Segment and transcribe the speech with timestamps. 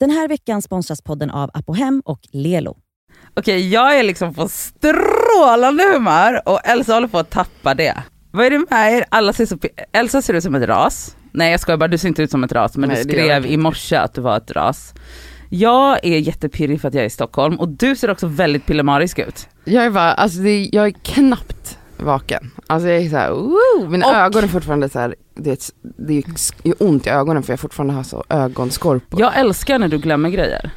[0.00, 2.76] Den här veckan sponsras podden av Apohem och Lelo.
[3.34, 8.02] Okej, jag är liksom på strålande humör och Elsa håller på att tappa det.
[8.30, 9.04] Vad är det med er?
[9.08, 9.58] Alla ser så,
[9.92, 11.16] Elsa ser ut som ett ras.
[11.32, 13.46] Nej jag skojar bara, du ser inte ut som ett ras men Nej, du skrev
[13.46, 14.94] i morse att du var ett ras.
[15.50, 19.18] Jag är jättepirrig för att jag är i Stockholm och du ser också väldigt pillemarisk
[19.18, 19.48] ut.
[19.64, 21.65] Jag är bara, alltså det, jag är knappt
[21.98, 22.50] vaken.
[22.66, 23.88] Alltså jag är såhär, woo!
[23.88, 25.58] mina Och- ögon är fortfarande så här, det, är,
[26.06, 26.18] det
[26.64, 29.20] är ont i ögonen för jag fortfarande har så ögonskorpor.
[29.20, 30.70] Jag älskar när du glömmer grejer.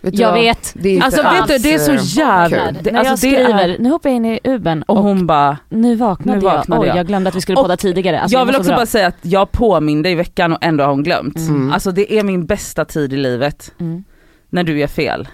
[0.00, 0.40] Vet Jag vad?
[0.40, 0.72] vet.
[0.76, 2.58] Det är inte Alltså vet du, det är så eh, jävla...
[2.66, 2.78] kul.
[2.82, 5.02] Det, när jag alltså, det skriver, är, nu hoppar jag in i Uben och och,
[5.02, 6.86] hon bara, nu vaknade, nu vaknade jag.
[6.88, 6.92] jag.
[6.94, 8.20] Oj, jag glömde att vi skulle podda tidigare.
[8.20, 8.76] Alltså, jag vill också bra.
[8.76, 11.36] bara säga att jag påminde i veckan och ändå har hon glömt.
[11.38, 11.72] Mm.
[11.72, 14.04] Alltså det är min bästa tid i livet, Mm.
[14.50, 15.28] när du gör fel.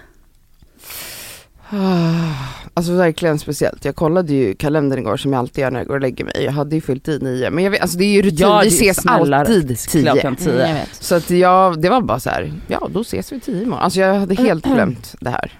[2.73, 3.85] Alltså verkligen speciellt.
[3.85, 6.33] Jag kollade ju kalendern igår som jag alltid gör när jag går och lägger mig.
[6.43, 7.49] Jag hade ju fyllt i nio.
[7.51, 10.01] Men jag vet, alltså det är ju rutin, Ja, vi ses alltid tio.
[10.11, 10.73] Klockan Mm, tio.
[10.73, 10.89] vet.
[10.99, 13.83] Så att jag, det var bara så här, ja då ses vi tio imorgon.
[13.83, 15.59] Alltså jag hade helt glömt det här.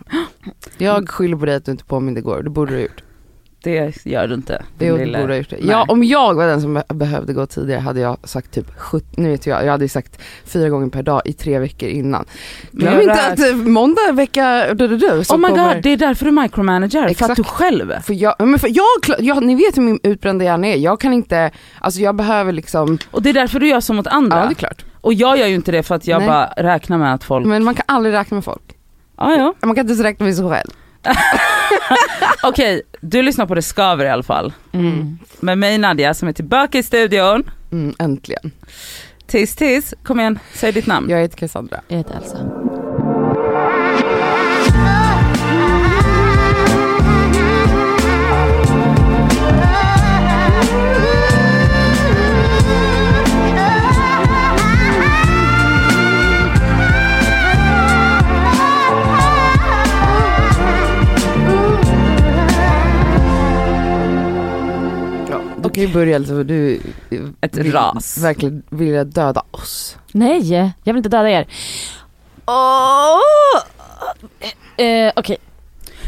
[0.78, 3.04] Jag skyller på dig att du inte påminde igår, det borde du ha gjort.
[3.64, 4.64] Det gör du inte.
[4.78, 5.50] Det din borde du ha gjort.
[5.50, 5.56] Det.
[5.60, 5.70] Nej.
[5.70, 9.06] Ja, om jag var den som be- behövde gå tidigare hade jag sagt typ 70,
[9.22, 12.26] nu vet jag, jag hade sagt fyra gånger per dag i tre veckor innan.
[12.72, 15.90] Glöm jag inte att eh, måndag vecka, du, du, du, Oh my kommer- god, det
[15.90, 17.36] är därför du micromanager, för att Exakt.
[17.36, 17.94] du själv.
[18.04, 21.14] För jag, men för jag, jag, ni vet hur min utbrända hjärna är, jag kan
[21.14, 24.38] inte, alltså jag behöver liksom, Och det är därför du gör så mot andra.
[24.38, 24.86] ja det är klart.
[25.02, 26.28] Och jag gör ju inte det för att jag Nej.
[26.28, 28.62] bara räknar med att folk, Men man kan aldrig räkna med folk.
[29.18, 29.54] ja ja.
[29.62, 30.70] Man kan inte ens räkna med sig själv.
[32.44, 34.54] Okej, du lyssnar på Det Skaver i alla fall.
[34.74, 35.18] Mm.
[35.40, 37.52] Med mig Nadja som är tillbaka i studion.
[37.72, 38.52] Mm, äntligen.
[39.28, 41.10] Tiss tiss, kom igen, säg ditt namn.
[41.10, 41.82] Jag heter Cassandra.
[41.88, 42.91] Jag heter Elsa.
[65.82, 66.80] Kan ju börja för du
[67.42, 68.18] Ett vill ras.
[68.18, 69.98] verkligen vilja döda oss.
[70.12, 70.52] Nej,
[70.84, 71.48] jag vill inte döda er.
[72.46, 73.20] Åh!
[74.86, 75.38] Eh, Okej,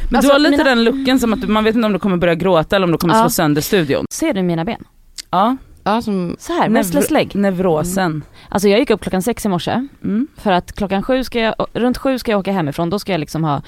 [0.09, 1.93] Men Alltså, du har lite mina- den looken som att du, man vet inte om
[1.93, 3.21] du kommer börja gråta eller om du kommer Ja.
[3.21, 4.05] slå sönder studion.
[4.11, 4.83] ser du mina ben?
[5.31, 7.35] Ja, Ja, som, Så här, restless leg.
[7.35, 8.23] neurosen.
[8.49, 10.27] Alltså jag gick upp klockan sex i morse, Mm.
[10.37, 13.19] för att klockan sju ska jag, runt sju ska jag åka hemifrån, då ska jag
[13.19, 13.61] liksom ha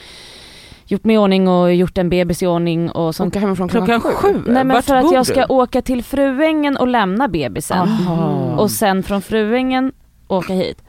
[0.85, 3.33] gjort mig i ordning och gjort en bebis i ordning och sånt.
[3.33, 4.33] åka hemifrån Klockan sju?
[4.45, 5.53] Nej men Vart för att jag ska du?
[5.53, 7.77] åka till Fruängen och lämna bebisen.
[7.79, 8.55] Aha.
[8.57, 9.91] Och sen från Fruängen
[10.27, 10.83] åka hit.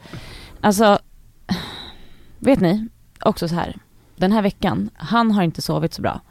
[0.61, 0.99] Alltså,
[2.39, 2.87] vet ni,
[3.21, 3.75] också så här.
[4.15, 6.21] Den här veckan, han har inte sovit så bra.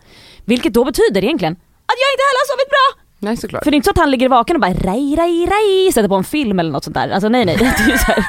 [0.44, 3.02] Vilket då betyder egentligen att jag inte heller har sovit bra!
[3.18, 3.64] Nej såklart.
[3.64, 6.08] För det är inte så att han ligger vaken och bara rej, rej, rej, sätter
[6.08, 7.08] på en film eller något sånt där.
[7.10, 8.24] Alltså nej nej, det är ju så här.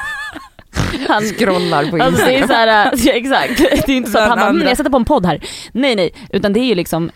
[1.08, 2.48] Han, Scrollar på Alltså det är Instagram.
[2.48, 3.58] så här, ja, exakt.
[3.86, 5.44] Det är inte så att han bara, mm, jag sätter på en podd här.
[5.72, 7.10] Nej nej, utan det är ju liksom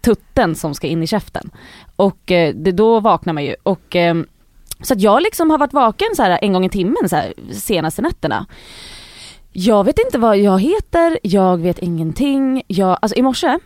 [0.00, 1.50] tutten som ska in i käften.
[1.96, 3.54] Och eh, det, då vaknar man ju.
[3.62, 4.14] Och, eh,
[4.82, 7.34] så att jag liksom har varit vaken så här en gång i timmen så här,
[7.52, 8.46] senaste nätterna.
[9.52, 12.62] Jag vet inte vad jag heter, jag vet ingenting.
[12.66, 13.58] Jag, alltså i morse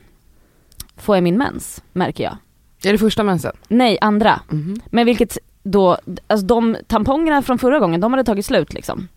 [0.97, 2.37] får jag min mens, märker jag.
[2.85, 3.53] Är det första mensen?
[3.69, 4.41] Nej, andra.
[4.49, 4.81] Mhm.
[4.91, 9.09] Men vilket då, alltså de tampongerna från förra gången, de hade tagit slut liksom.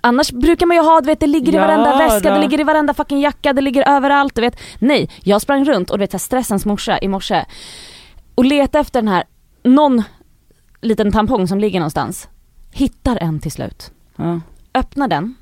[0.00, 2.34] Annars brukar man ju ha, du vet det ligger i Ja, varenda väska, då.
[2.34, 4.60] det ligger i varenda fucking jacka, det ligger överallt, du vet.
[4.78, 7.44] Nej, jag sprang runt och du vet stressens morsa i morse
[8.34, 9.24] och letade efter den här,
[9.62, 10.02] någon
[10.80, 12.28] liten tampong som ligger någonstans.
[12.72, 13.90] Hittar en till slut.
[14.16, 14.40] Ja.
[14.74, 15.34] Öppnar den,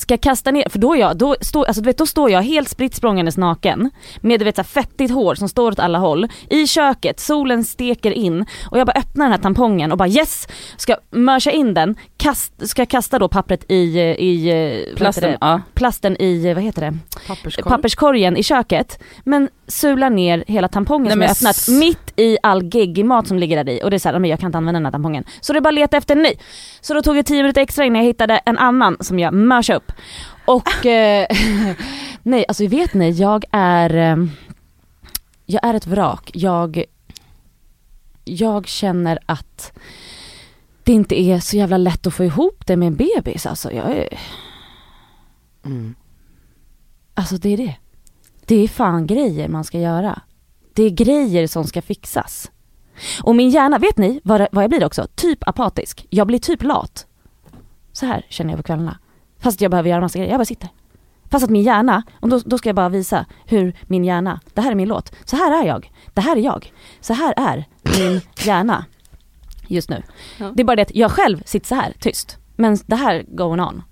[0.00, 2.94] ska kasta ner, för då, jag, då, står, alltså, vet, då står jag helt spritt
[2.94, 3.90] språngandes naken
[4.20, 7.64] med du vet, så här, fettigt hår som står åt alla håll i köket, solen
[7.64, 10.48] steker in och jag bara öppnar den här tampongen och bara yes!
[10.76, 14.48] Ska mörsa in den, kast, ska kasta då pappret i, eh, i
[14.90, 15.38] eh, Plasten, det?
[15.40, 15.60] ja.
[15.74, 16.98] plasten i, eh, vad heter det,
[17.36, 17.68] Papperskorg.
[17.68, 22.62] papperskorgen i köket men sular ner hela tampongen Nej, som jag öppnat mitt i all
[22.74, 24.84] geggig mat som ligger där i och det är såhär, jag kan inte använda den
[24.86, 25.24] här tampongen.
[25.40, 26.32] Så det är bara att leta efter en ny.
[26.80, 29.76] Så då tog det 10 minuter extra innan jag hittade en annan som jag mörsade
[29.76, 29.92] upp.
[30.44, 31.26] Och eh,
[32.22, 34.26] nej, alltså vet ni, jag är, eh,
[35.46, 36.30] jag är ett vrak.
[36.34, 36.84] Jag,
[38.24, 39.72] jag känner att
[40.84, 43.72] det inte är så jävla lätt att få ihop det med en bebis alltså.
[43.72, 44.08] Jag är,
[45.64, 45.94] Mm.
[47.20, 47.76] Alltså det är det.
[48.46, 50.20] Det är fan grejer man ska göra.
[50.72, 52.50] Det är grejer som ska fixas.
[53.22, 55.06] Och min hjärna, vet ni vad, vad jag blir också?
[55.14, 56.06] Typ apatisk.
[56.10, 57.06] Jag blir typ lat.
[57.92, 58.98] Så här känner jag på kvällarna.
[59.38, 60.68] Fast jag behöver göra massa grejer, jag bara sitter.
[61.30, 64.60] Fast att min hjärna, och då, då ska jag bara visa hur min hjärna, det
[64.60, 65.12] här är min låt.
[65.24, 65.92] Så här är jag.
[66.14, 66.72] Det här är jag.
[67.00, 67.64] Så här är
[67.98, 68.84] min hjärna
[69.66, 70.02] just nu.
[70.38, 70.52] Ja.
[70.54, 72.38] Det är bara det att jag själv sitter så här tyst.
[72.56, 73.82] Men det här going on.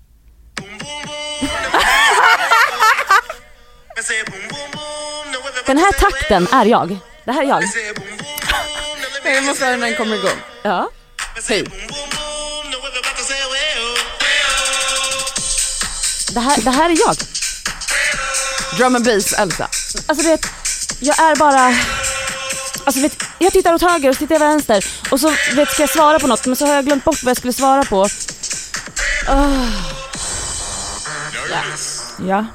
[5.65, 6.99] Den här takten är jag.
[7.25, 7.63] Det här är jag.
[9.23, 10.39] Nej, jag måste höra när den kommer igång.
[10.63, 10.89] Ja.
[11.47, 11.63] Hej.
[16.33, 17.15] Det här, det här är jag.
[18.77, 19.67] Drum and bass Elsa.
[20.07, 20.45] Alltså du vet,
[20.99, 21.75] jag är bara...
[22.83, 25.83] Alltså vet, jag tittar åt höger och så tittar jag vänster och så vet, ska
[25.83, 28.07] jag svara på något men så har jag glömt bort vad jag skulle svara på.
[29.27, 29.49] Ja.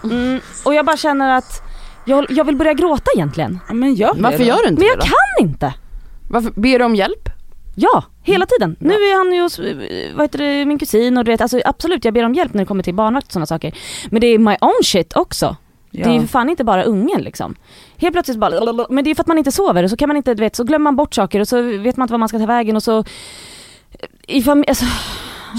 [0.05, 1.63] Mm, och jag bara känner att
[2.05, 3.59] jag, jag vill börja gråta egentligen.
[3.69, 5.05] Ja, Men gör Varför det gör du inte Men det jag då?
[5.05, 5.75] kan inte.
[6.31, 7.29] Varför, ber du om hjälp?
[7.77, 8.77] Ja, hela tiden.
[8.79, 9.59] Nu är han ju hos,
[10.17, 12.63] vad heter det, min kusin och du vet, alltså absolut jag ber om hjälp när
[12.63, 13.75] det kommer till barnvakt och sådana saker.
[14.11, 15.57] Men det är my own shit också.
[15.91, 16.05] Ja.
[16.05, 17.55] Det är ju för fan inte bara ungen liksom.
[17.97, 20.17] Helt plötsligt bara, men det är för att man inte sover och så kan man
[20.17, 22.29] inte, du vet, så glömmer man bort saker och så vet man inte var man
[22.29, 23.05] ska ta vägen och så...
[24.27, 24.85] I familj, alltså,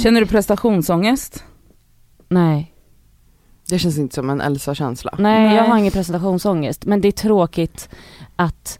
[0.03, 1.43] Känner du prestationsångest?
[2.27, 2.71] nej.
[3.69, 5.15] Det känns inte som en Elsa-känsla.
[5.17, 5.45] nej.
[5.45, 5.55] Nej.
[5.55, 7.89] jag har ingen presentationsångest men det är tråkigt
[8.35, 8.79] att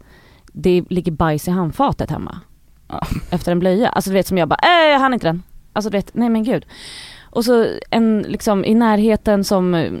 [0.52, 2.40] det ligger bajs i handfatet hemma.
[2.88, 3.06] Ja.
[3.30, 3.88] Efter en blöja.
[3.88, 5.42] Alltså du vet som jag bara, äh, jag hann inte den.
[5.72, 6.66] Alltså du vet, nej men gud.
[7.30, 9.92] Och så en liksom i närheten som eh,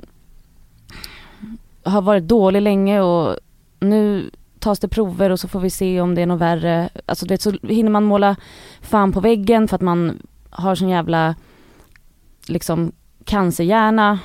[1.82, 3.36] har varit dålig länge och
[3.80, 6.88] nu tas det prover och så får vi se om det är något värre.
[7.06, 8.36] Alltså du vet så hinner man måla
[8.80, 11.34] fan på väggen för att man har sån jävla
[12.46, 12.92] liksom
[13.24, 14.18] cancerhjärna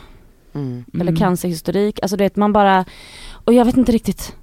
[0.54, 0.86] Mm.
[1.00, 2.00] eller cancerhistorik.
[2.02, 2.86] Alltså du vet man bara,
[3.32, 4.36] och jag vet inte riktigt.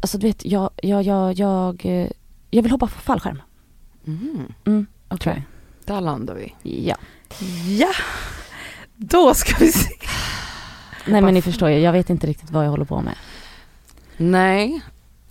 [0.00, 2.10] Alltså du vet, jag, jag, jag, jag, eh,
[2.50, 3.42] jag vill hoppa på fallskärm.
[4.06, 4.52] Mm.
[4.64, 4.86] Mm.
[5.08, 5.46] Okej.
[5.84, 6.54] Där landar vi.
[6.84, 6.96] Ja.
[7.78, 7.92] Ja,
[8.96, 9.90] då ska vi se.
[11.06, 13.14] Nej men ni förstår ju, jag vet inte riktigt vad jag håller på med.
[14.16, 14.80] Nej,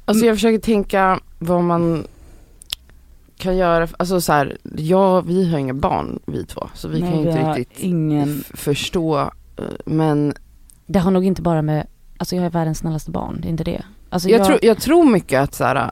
[0.06, 2.08] alltså jag försöker tänka vad man
[3.38, 7.10] kan göra, alltså så här, ja vi har inga barn vi två så vi Nej,
[7.12, 8.44] kan ju inte riktigt ingen...
[8.54, 9.20] förstå
[9.58, 10.34] eh, men
[10.86, 11.88] Det har nog inte bara med,
[12.18, 13.84] alltså jag är världens snällaste barn, det är inte det.
[14.10, 15.92] Alltså jag, tror, jag tror mycket att så här,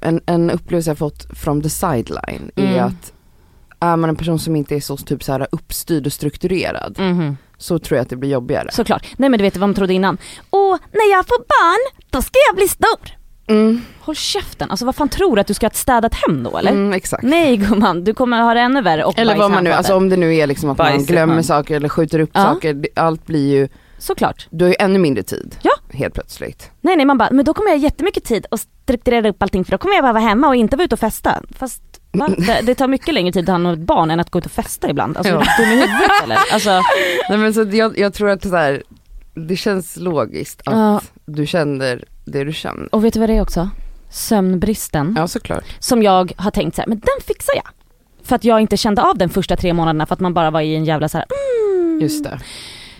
[0.00, 2.84] en, en upplevelse jag fått from the sideline är Mm.
[2.86, 3.12] att
[3.80, 7.36] är man en person som inte är så typ så här uppstyrd och strukturerad Mhm.
[7.58, 8.68] så tror jag att det blir jobbigare.
[8.72, 9.06] Såklart.
[9.16, 10.18] Nej men du vet vad man trodde innan.
[10.50, 13.23] Och när jag får barn, då ska jag bli stor.
[13.46, 16.42] Mm, Håll käften, alltså vad fan tror du att du ska ha ett städat hem
[16.42, 16.70] då eller?
[16.70, 17.22] mm, exakt.
[17.22, 20.08] Nej gumman, du kommer ha det ännu värre och Eller vad man nu, alltså om
[20.08, 21.46] det nu är liksom att man Bajs i glömmer hand.
[21.46, 22.42] saker eller skjuter upp Ja.
[22.42, 23.68] saker, allt blir ju,
[23.98, 24.46] Såklart.
[24.50, 25.56] du har ju ännu mindre tid.
[25.62, 25.70] Ja.
[25.92, 26.70] Helt plötsligt.
[26.80, 29.64] Nej nej man bara, men då kommer jag ha jättemycket tid att strukturera upp allting
[29.64, 31.42] för då kommer jag bara vara hemma och inte vara ute och festa.
[31.58, 31.82] Fast
[32.12, 32.28] va?
[32.38, 34.52] Det, det tar mycket längre tid att ha något barn än att gå ut och
[34.52, 35.16] festa ibland.
[35.16, 35.40] Alltså Ja.
[35.40, 36.38] är du i huvudet eller?
[36.52, 36.70] Alltså,
[37.28, 38.82] Nej men så jag, jag tror att det, så här,
[39.34, 41.00] det känns logiskt att Ja.
[41.26, 42.94] du känner det du känner.
[42.94, 43.70] och vet du vad det är också?
[44.10, 45.14] Sömnbristen.
[45.18, 45.64] Ja såklart.
[45.78, 47.66] Som jag har tänkt så här, men den fixar jag.
[48.22, 50.60] För att jag inte kände av den första tre månaderna för att man bara var
[50.60, 51.26] i en jävla så här.
[51.80, 52.00] Mm.
[52.00, 52.40] Just det.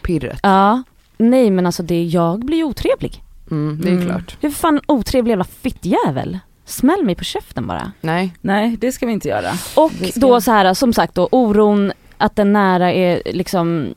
[0.03, 0.41] Pirret.
[0.43, 0.83] Ja.
[1.19, 3.23] Nej men alltså det, jag blir ju otrevlig.
[3.51, 4.07] Mm, det är Mm.
[4.09, 4.37] klart.
[4.41, 6.39] Jag är för fan otrevlig jävla fittjävel.
[6.65, 7.93] Smäll mig på käften bara.
[8.01, 8.35] Nej.
[8.41, 9.51] Nej, det ska vi inte göra.
[9.77, 13.95] Och då så här, som sagt då oron att den nära är liksom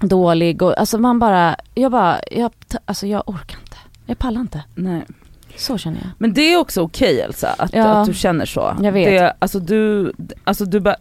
[0.00, 2.50] dålig och alltså man bara, jag bara, jag,
[2.84, 3.65] alltså jag orkar inte.
[4.06, 4.64] Jag pallar inte.
[4.74, 5.02] Nej.
[5.56, 6.10] Så känner jag.
[6.18, 7.84] Men det är också okej Elsa, att, Ja.
[7.86, 8.76] att du känner så.
[8.82, 9.10] Jag vet.
[9.10, 10.12] Det, alltså du,
[10.44, 10.96] alltså du bara,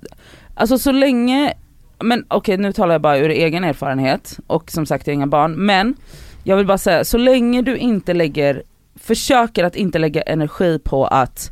[0.56, 1.54] alltså så länge,
[2.00, 5.28] men okej nu talar jag bara ur egen erfarenhet och som sagt jag har inga
[5.28, 5.96] barn, men
[6.44, 8.64] jag vill bara säga, så länge du inte lägger,
[8.96, 11.52] försöker att inte lägga energi på att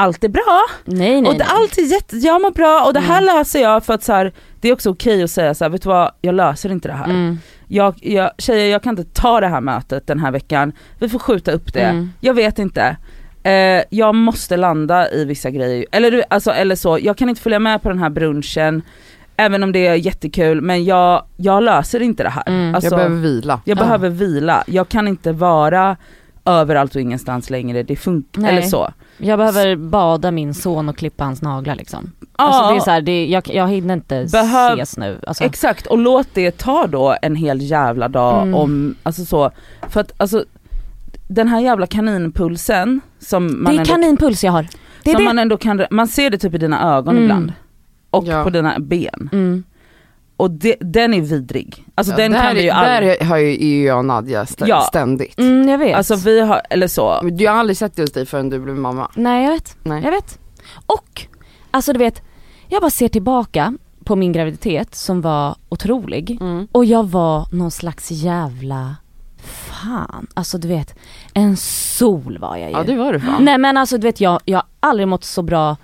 [0.00, 1.46] allt är bra Nej nej och det, nej.
[1.50, 3.36] allt är jätte, jag mår bra och det här Mm.
[3.36, 5.82] löser jag för att så här, det är också okej att säga så här, vet
[5.82, 7.04] du vad, jag löser inte det här.
[7.04, 7.38] Mm.
[7.68, 11.18] Jag, jag, tjejer jag kan inte ta det här mötet den här veckan, vi får
[11.18, 11.80] skjuta upp det.
[11.80, 12.12] Mm.
[12.20, 12.96] Jag vet inte.
[13.42, 17.58] Eh, jag måste landa i vissa grejer, eller, alltså, eller så, jag kan inte följa
[17.58, 18.82] med på den här brunchen,
[19.36, 22.42] även om det är jättekul, men jag, jag löser inte det här.
[22.46, 22.74] Mm.
[22.74, 23.60] Alltså, jag behöver vila.
[23.64, 23.82] jag Ja.
[23.82, 25.96] behöver vila, jag kan inte vara
[26.50, 28.92] överallt och ingenstans längre, det funkar, eller så.
[29.18, 32.12] Jag behöver bada min son och klippa hans naglar liksom.
[32.20, 35.20] Ja, Alltså det är så här, det, jag, jag hinner inte Behöv- ses nu.
[35.26, 38.54] Alltså, Exakt, och låt det ta då en hel jävla dag Mm.
[38.54, 39.50] om, alltså så,
[39.88, 40.44] för att alltså
[41.28, 44.66] den här jävla kaninpulsen som man det är ändå kaninpuls jag har.
[45.02, 45.28] Det är som det.
[45.28, 47.24] man ändå kan, man ser det typ i dina ögon Mm.
[47.24, 47.52] ibland.
[48.10, 48.44] Och Ja.
[48.44, 49.28] på dina ben.
[49.32, 49.64] Mm.
[50.40, 51.84] Och det, den är vidrig.
[51.94, 54.64] Alltså Ja, den där, kan vi ju aldrig, där har ju, jag och Nadja stä-
[54.68, 54.80] Ja.
[54.80, 55.38] ständigt.
[55.38, 55.96] Mm, jag vet.
[55.96, 57.20] alltså vi har, eller så.
[57.22, 59.10] Men Jag har aldrig sett det hos dig förrän du blev mamma.
[59.14, 59.76] Nej jag vet.
[59.82, 60.02] Nej.
[60.04, 60.38] Jag vet.
[60.86, 61.26] Och,
[61.70, 62.22] alltså du vet,
[62.68, 66.38] jag bara ser tillbaka på min graviditet som var otrolig.
[66.40, 66.68] Mm.
[66.72, 68.96] Och jag var någon slags jävla,
[69.42, 70.94] fan, alltså du vet,
[71.34, 72.76] en sol var jag ju.
[72.76, 73.44] Ja det var du fan.
[73.44, 75.76] Nej men alltså du vet jag, jag har aldrig mått så bra,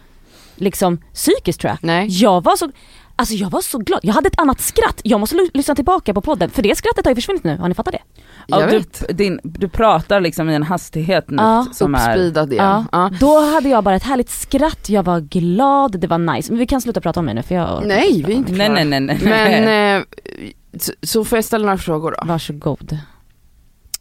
[0.57, 1.79] liksom psykiskt tror jag.
[1.83, 2.07] Nej.
[2.23, 2.71] Jag var så,
[3.19, 5.01] Alltså jag var så glad, jag hade ett annat skratt.
[5.05, 7.75] Jag måste lyssna tillbaka på podden för det skrattet har ju försvunnit nu, har ni
[7.75, 8.03] fattat det?
[8.47, 9.19] Ja, Jag du, vet.
[9.19, 12.53] din, du pratar liksom i en hastighet nu Ja, som är...
[12.53, 12.85] Igen.
[12.93, 13.11] Ja.
[13.21, 16.53] Då hade jag bara ett härligt skratt, jag var glad, det var nice.
[16.53, 18.67] Men vi kan sluta prata om mig nu för jag Nej, vi är inte Nej
[18.67, 18.85] klara.
[18.85, 19.19] nej nej nej.
[19.25, 20.05] Men, eh,
[20.81, 22.27] så, så får jag ställa några frågor då?
[22.27, 22.99] Varsågod.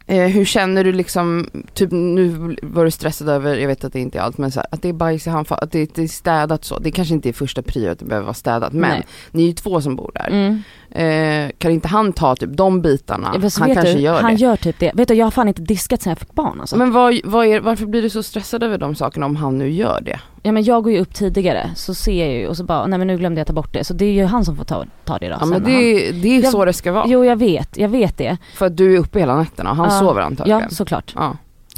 [0.08, 4.00] Eh, hur känner du liksom, typ nu var du stressad över, jag vet att det
[4.00, 6.02] inte är allt, men så här, att det är bajs i handfat, att det, det
[6.02, 6.78] är städat så.
[6.78, 9.06] Det kanske inte är första prio att det behöver vara städat, men Nej.
[9.30, 10.28] ni är ju två som bor där.
[10.28, 10.62] Mm.
[10.90, 13.30] Eh, kan inte han ta typ de bitarna?
[13.42, 14.40] Ja, han kanske du, gör han det.
[14.40, 14.92] gör typ det.
[14.94, 16.76] Vet du jag har fan inte diskat sen jag fick barn alltså.
[16.76, 19.70] Men vad, vad är, varför blir du så stressad över de sakerna om han nu
[19.70, 20.20] gör det?
[20.42, 22.98] Ja men jag går ju upp tidigare så ser jag ju och så bara, nej
[22.98, 23.84] men nu glömde jag ta bort det.
[23.84, 25.36] Så det är ju han som får ta, ta det då.
[25.40, 27.04] Ja men när han- det, det är Jag- så det ska vara.
[27.08, 28.36] Jo jag vet, jag vet det.
[28.54, 30.00] För att du är uppe hela nätterna och han Ja.
[30.00, 30.60] sover antagligen.
[30.60, 31.12] Ja såklart.
[31.16, 31.36] Ja.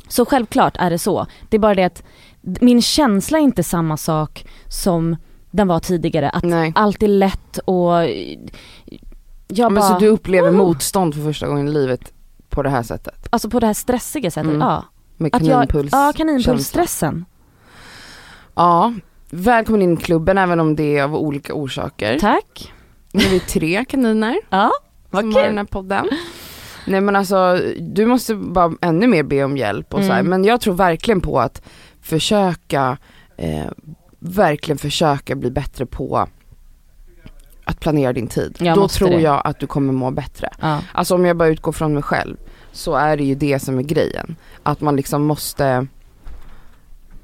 [0.09, 1.27] Så självklart är det så.
[1.49, 2.03] Det är bara det att
[2.41, 5.17] min känsla är inte samma sak som
[5.50, 6.31] den var tidigare.
[6.31, 6.73] Att Nej.
[6.75, 7.93] allt är lätt och
[9.49, 10.55] jag Men bara, så du upplever Oh.
[10.57, 12.12] motstånd för första gången i livet
[12.49, 13.26] på det här sättet?
[13.31, 14.61] alltså på det här stressiga sättet, Mm.
[14.61, 14.85] ja.
[15.17, 15.88] Med Att jag, kaninpuls?
[15.93, 17.25] ja kaninpulsstressen.
[18.55, 18.95] Ja,
[19.31, 22.19] välkommen in i klubben även om det är av olika orsaker.
[22.19, 22.73] Tack.
[23.12, 24.71] Nu är vi tre kaniner Ja,
[25.11, 25.59] vad som har den kul.
[25.59, 26.09] här podden.
[26.87, 30.21] Nej men alltså, du måste bara ännu mer be om hjälp och så här.
[30.21, 30.31] Mm.
[30.31, 31.62] men jag tror verkligen på att
[32.02, 32.97] försöka,
[33.37, 33.67] eh,
[34.18, 36.26] verkligen försöka bli bättre på
[37.64, 38.56] att planera din tid.
[38.60, 39.20] Jag Då tror det.
[39.20, 40.48] jag att du kommer må bättre.
[40.60, 40.80] Ja.
[40.92, 42.37] Alltså om jag bara utgår från mig själv
[42.72, 44.37] så är det ju det som är grejen.
[44.62, 45.87] Att man liksom måste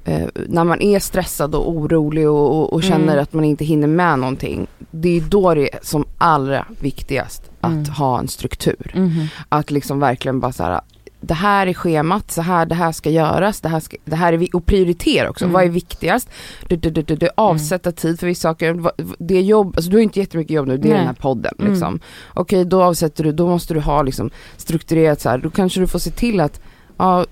[0.05, 3.23] eh, när man är stressad och orolig och, och, och känner Mm.
[3.23, 4.67] att man inte hinner med någonting.
[4.91, 7.85] Det är då det är som allra viktigast att Mm.
[7.85, 8.91] ha en struktur.
[8.95, 9.27] Mhm.
[9.49, 10.81] Att liksom verkligen bara så här.
[11.25, 14.33] Det här är schemat, så här, det här ska göras, det här, ska, det här
[14.33, 15.45] är vi och prioritera också.
[15.45, 15.53] Mm.
[15.53, 16.29] Vad är viktigast?
[16.67, 18.91] Du, du, du, du, du, avsätta tid för vissa saker.
[19.17, 20.97] Det är jobb, alltså du har inte jättemycket jobb nu, det är Nej.
[20.97, 21.71] den här podden Mm.
[21.71, 21.99] liksom.
[22.33, 25.37] Okej, då avsätter du, då måste du ha liksom strukturerat så här.
[25.37, 26.61] Då kanske du får se till att,
[26.97, 27.25] ja,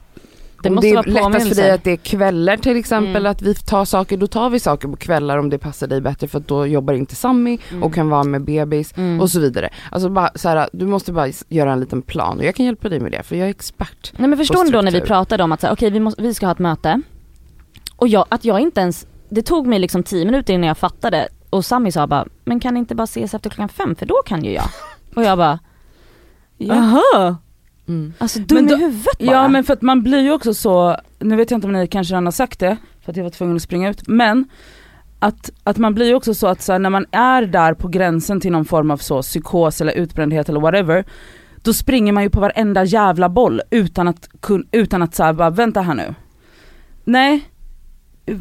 [0.63, 3.31] Det måste det är vara lättast för dig att det är kvällar till exempel, Mm.
[3.31, 6.27] att vi tar saker, då tar vi saker på kvällar om det passar dig bättre
[6.27, 7.83] för att då jobbar inte Sammy Mm.
[7.83, 9.21] och kan vara med bebis Mm.
[9.21, 9.69] och så vidare.
[9.91, 12.89] Alltså bara så här, du måste bara göra en liten plan och jag kan hjälpa
[12.89, 14.13] dig med det för jag är expert.
[14.17, 16.45] Nej men förstår ni då när vi pratade om att okej vi, måste, vi ska
[16.45, 17.01] ha ett möte
[17.95, 21.27] och jag, att jag inte ens, det tog mig liksom 10 minuter innan jag fattade
[21.49, 24.15] och Sami sa bara, men kan ni inte bara ses efter klockan fem för då
[24.25, 24.65] kan ju jag.
[25.15, 25.59] Och jag bara,
[26.57, 27.35] Ja.
[27.87, 28.13] Mm.
[28.17, 29.31] alltså dum Men då- i huvudet bara.
[29.31, 31.87] Ja men för att man blir ju också så, nu vet jag inte om ni
[31.87, 34.45] kanske redan har sagt det, för att jag var tvungen att springa ut, men
[35.19, 37.87] att, att man blir ju också så att så här, när man är där på
[37.87, 41.05] gränsen till någon form av så psykos eller utbrändhet eller whatever,
[41.61, 44.29] då springer man ju på varenda jävla boll utan att,
[44.71, 46.15] utan att så här, bara vänta här nu.
[47.03, 47.49] Nej,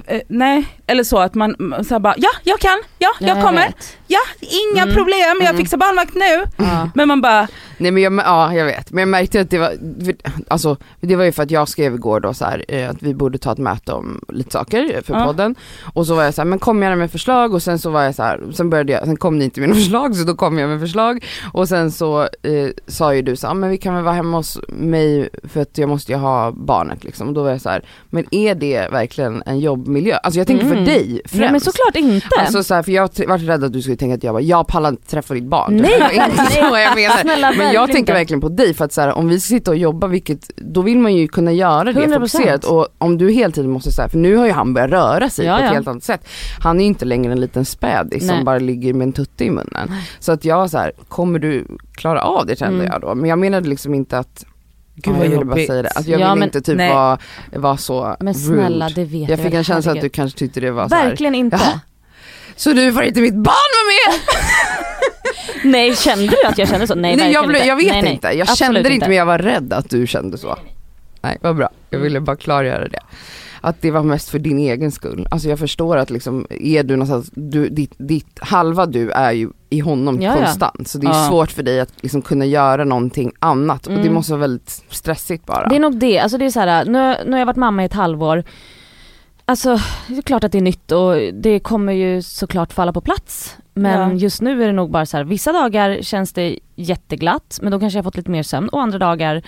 [0.06, 3.36] Eh, nej, eller så att man man så här bara ja jag kan, ja jag
[3.38, 3.72] Ja, kommer,
[4.06, 4.94] ja inga Mm.
[4.94, 5.56] problem, jag Mm.
[5.56, 6.64] fixar barnvakt nu.
[6.64, 6.90] Ja.
[6.94, 9.72] Men man bara, Nej men jag, ja jag vet, men jag märkte att det var,
[10.48, 13.14] alltså det var ju för att jag skrev igår då så här, eh, att vi
[13.14, 15.24] borde ta ett möte om lite saker för Ja.
[15.24, 15.54] podden.
[15.94, 18.02] Och så var jag så här, men kom gärna med förslag och sen så var
[18.02, 20.34] jag så här, sen började jag, sen kom ni inte med några förslag så då
[20.34, 21.24] kom jag med förslag.
[21.52, 24.36] Och sen så eh, sa ju du så här, men vi kan väl vara hemma
[24.36, 27.28] hos mig för att jag måste ju ha barnet liksom.
[27.28, 30.16] Och då var jag så här, men är det verkligen en jobbmiljö?
[30.16, 30.76] Alltså jag tänker Mm.
[30.78, 31.34] för dig främst.
[31.40, 32.26] Nej men såklart inte.
[32.40, 34.66] Alltså så här, för jag varit rädd att du skulle tänka att jag bara, jag
[34.66, 35.76] pallar inte träffa ditt barn.
[35.76, 37.16] Nej, var inte så jag menar.
[37.22, 38.12] Snälla, Men jag verkligen tänker inte.
[38.12, 40.82] verkligen på dig för att så här, om vi ska sitta och jobba, vilket, då
[40.82, 42.14] vill man ju kunna göra det 100%.
[42.14, 45.30] fokuserat och om du hela tiden måste säga, för nu har ju han börjat röra
[45.30, 45.74] sig Ja, på ett ja.
[45.74, 46.28] helt annat sätt.
[46.60, 49.50] Han är ju inte längre en liten spädis som bara ligger med en tutte i
[49.50, 49.92] munnen.
[50.18, 52.92] Så att jag var så här, kommer du klara av det kände Mm.
[52.92, 53.14] jag då.
[53.14, 54.44] Men jag menade liksom inte att
[54.94, 55.88] Gud, vad jag ville bara säga det.
[55.88, 57.18] Att jag Ja, vill men- inte typ vara,
[57.56, 58.94] vara så Men snälla rude.
[59.00, 61.08] det vet Jag fick väl, en känsla att du kanske tyckte det var så här.
[61.08, 61.58] Verkligen inte.
[62.56, 64.20] Så du får inte mitt barn vara med?
[65.72, 66.94] Nej kände du att jag kände så?
[66.94, 68.12] Nej, Nej, jag, blev- jag vet nej, nej.
[68.12, 70.56] inte, jag Absolut kände det inte men jag var rädd att du kände så.
[71.20, 72.04] Nej vad bra, jag Mm.
[72.04, 72.98] ville bara klargöra det.
[73.64, 75.26] Att det var mest för din egen skull.
[75.30, 79.50] Alltså jag förstår att liksom, är du någonstans, du, ditt, ditt halva du är ju
[79.70, 80.36] i honom Ja, ja.
[80.44, 80.88] konstant.
[80.88, 81.28] Så det är Ja.
[81.28, 84.14] svårt för dig att liksom kunna göra någonting annat och det Mm.
[84.14, 85.68] måste vara väldigt stressigt bara.
[85.68, 87.82] Det är nog det, alltså det är så här, nu, nu har jag varit mamma
[87.82, 88.44] i ett halvår.
[89.52, 89.78] Alltså
[90.08, 93.56] det är klart att det är nytt och det kommer ju såklart falla på plats.
[93.74, 94.16] Men Ja.
[94.16, 97.80] just nu är det nog bara så här, vissa dagar känns det jätteglatt men då
[97.80, 99.42] kanske jag fått lite mer sömn och andra dagar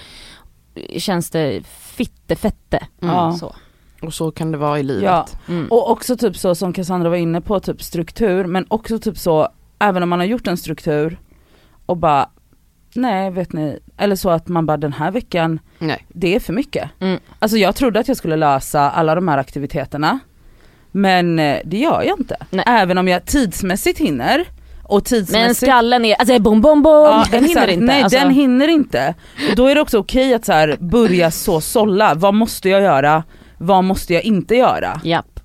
[0.96, 2.76] känns det fitte fette.
[3.02, 3.14] Mm.
[3.14, 3.32] Ja.
[3.32, 3.54] Så.
[4.02, 5.04] Och så kan det vara i livet.
[5.04, 5.26] Ja.
[5.48, 5.66] Mm.
[5.70, 9.48] Och också typ så som Cassandra var inne på, typ struktur, men också typ så,
[9.78, 11.18] även om man har gjort en struktur
[11.86, 12.28] och bara,
[12.94, 16.06] nej vet ni, eller så att man bara den här veckan, Nej.
[16.08, 16.90] det är för mycket.
[17.00, 17.20] Mm.
[17.38, 20.18] Alltså jag trodde att jag skulle lösa alla de här aktiviteterna,
[20.92, 22.36] men eh, det gör jag inte.
[22.50, 22.64] Nej.
[22.68, 24.44] Även om jag tidsmässigt hinner,
[24.82, 27.84] och Men tidsmässigt skallen är, alltså bom bom bom, Ja, den hinner inte.
[27.84, 28.18] Nej alltså.
[28.18, 29.14] den hinner inte.
[29.50, 32.82] Och då är det också okej att så här, börja så sålla, vad måste jag
[32.82, 33.24] göra,
[33.58, 35.00] vad måste jag inte göra?
[35.04, 35.40] Japp.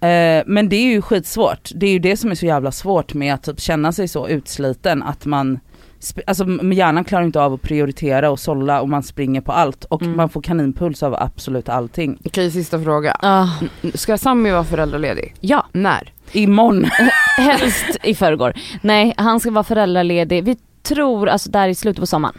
[0.00, 3.14] Eh, men det är ju skitsvårt, det är ju det som är så jävla svårt
[3.14, 5.58] med att typ känna sig så utsliten att man
[6.26, 10.02] Alltså hjärnan klarar inte av att prioritera och sålla och man springer på allt och
[10.02, 10.16] Mm.
[10.16, 12.18] man får kaninpuls av absolut allting.
[12.24, 13.16] Okej sista fråga.
[13.22, 13.48] Ah,
[13.94, 15.34] Ska Sammy vara föräldraledig?
[15.40, 16.12] ja, När?
[16.32, 16.84] Imorgon.
[17.36, 18.52] helst i förrgår.
[18.82, 20.44] Nej, han ska vara föräldraledig.
[20.44, 22.34] Vi tror alltså där i slutet på sommaren.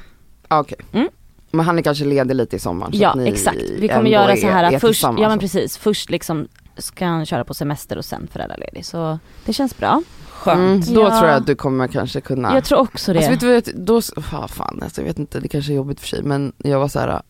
[0.47, 0.77] Ah, Okej.
[0.93, 1.07] Mm.
[1.51, 3.57] Men han är kanske ledig lite i sommaren så Ja att ni exakt.
[3.79, 7.25] Vi kommer göra så här är att först, ja men precis, först liksom ska han
[7.25, 8.85] köra på semester och sen föräldraledig.
[8.85, 10.01] Så det känns bra.
[10.39, 10.87] Skönt.
[10.87, 11.19] Mm, då Ja.
[11.19, 13.19] tror jag att du kommer kanske kunna Jag tror också det.
[13.19, 14.01] Alltså vet du vad, jag- då,
[14.31, 16.87] ah, fan alltså, jag vet inte, det kanske är jobbigt för sig men jag var
[16.87, 17.21] så här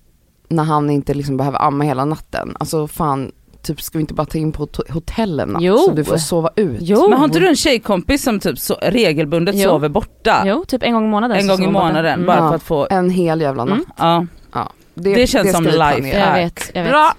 [0.49, 3.31] när han inte liksom behöver amma hela natten, alltså fan
[3.61, 5.77] typ ska vi inte bara ta in på hot- hotell en natt Jo.
[5.77, 6.77] så du får sova ut?
[6.81, 7.09] jo.
[7.09, 9.69] Men har inte du en tjejkompis som typ så, regelbundet Jo.
[9.69, 10.43] sover borta?
[10.45, 11.37] Jo, typ en gång i månaden.
[11.37, 12.25] En gång i månaden Mm.
[12.25, 12.49] bara Ja.
[12.49, 13.79] för att få, En hel jävla natt.
[13.99, 14.69] mm, ja.
[14.93, 16.17] Det känns som ska vi life.
[16.19, 16.91] Jag vet, jag vet.
[16.91, 17.13] Bra!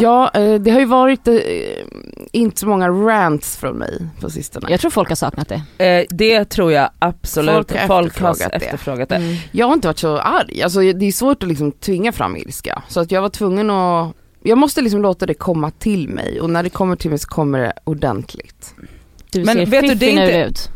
[0.00, 1.34] Ja, eh, det har ju varit eh,
[2.32, 4.66] inte så många rants från mig på sistone.
[4.70, 5.84] Jag tror folk har saknat det.
[5.86, 7.54] Eh, det tror jag absolut.
[7.54, 8.66] Folk har Folk har efterfrågat det.
[8.66, 9.16] efterfrågat det.
[9.16, 9.36] Mm.
[9.52, 12.82] Jag har inte varit så arg, alltså det är svårt att liksom tvinga fram ilska.
[12.88, 14.12] Så att jag var tvungen att,
[14.42, 17.28] jag måste liksom låta det komma till mig och när det kommer till mig så
[17.28, 18.74] kommer det ordentligt.
[19.32, 20.68] Du Men ser vet du, det är inte- ut.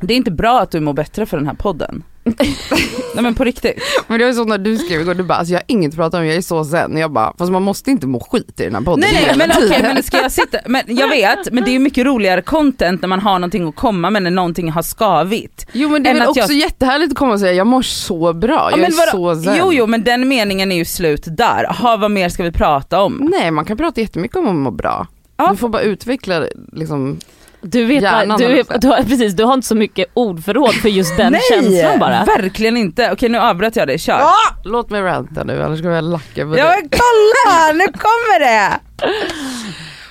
[0.00, 2.02] Det är inte bra att du mår bättre för den här podden.
[3.14, 3.82] Nej men på riktigt.
[4.06, 5.96] Men det var så när du skrev igår, du bara alltså jag har inget att
[5.96, 6.96] prata om, jag är så zen.
[6.96, 9.50] Jag bara, fast man måste inte må skit i den här podden Nej nej men
[9.56, 9.94] okej tiden.
[9.94, 13.08] men ska jag sitta, men jag vet men det är ju mycket roligare content när
[13.08, 15.66] man har någonting att komma med när någonting har skavit.
[15.72, 17.82] Jo men det är väl att jag- också jättehärligt att komma och säga jag mår
[17.82, 19.34] så bra, Ja, jag men är vadå?
[19.36, 19.56] så zen.
[19.58, 21.64] Jo jo men den meningen är ju slut där.
[21.82, 23.28] Ha, vad mer ska vi prata om?
[23.40, 25.06] Nej man kan prata jättemycket om att må bra.
[25.36, 25.48] Ja.
[25.50, 27.18] Du får bara utveckla liksom,
[27.60, 30.88] Du vet bara, Hjärnan du, du, har, precis, du har inte så mycket ordförråd för
[30.88, 32.24] just den känslan bara.
[32.24, 33.10] verkligen inte.
[33.12, 34.20] Okej nu avbröt jag dig, kör.
[34.64, 36.76] låt mig ranta nu annars kommer jag lacka på Ja dig.
[36.82, 38.78] men kolla, nu kommer det!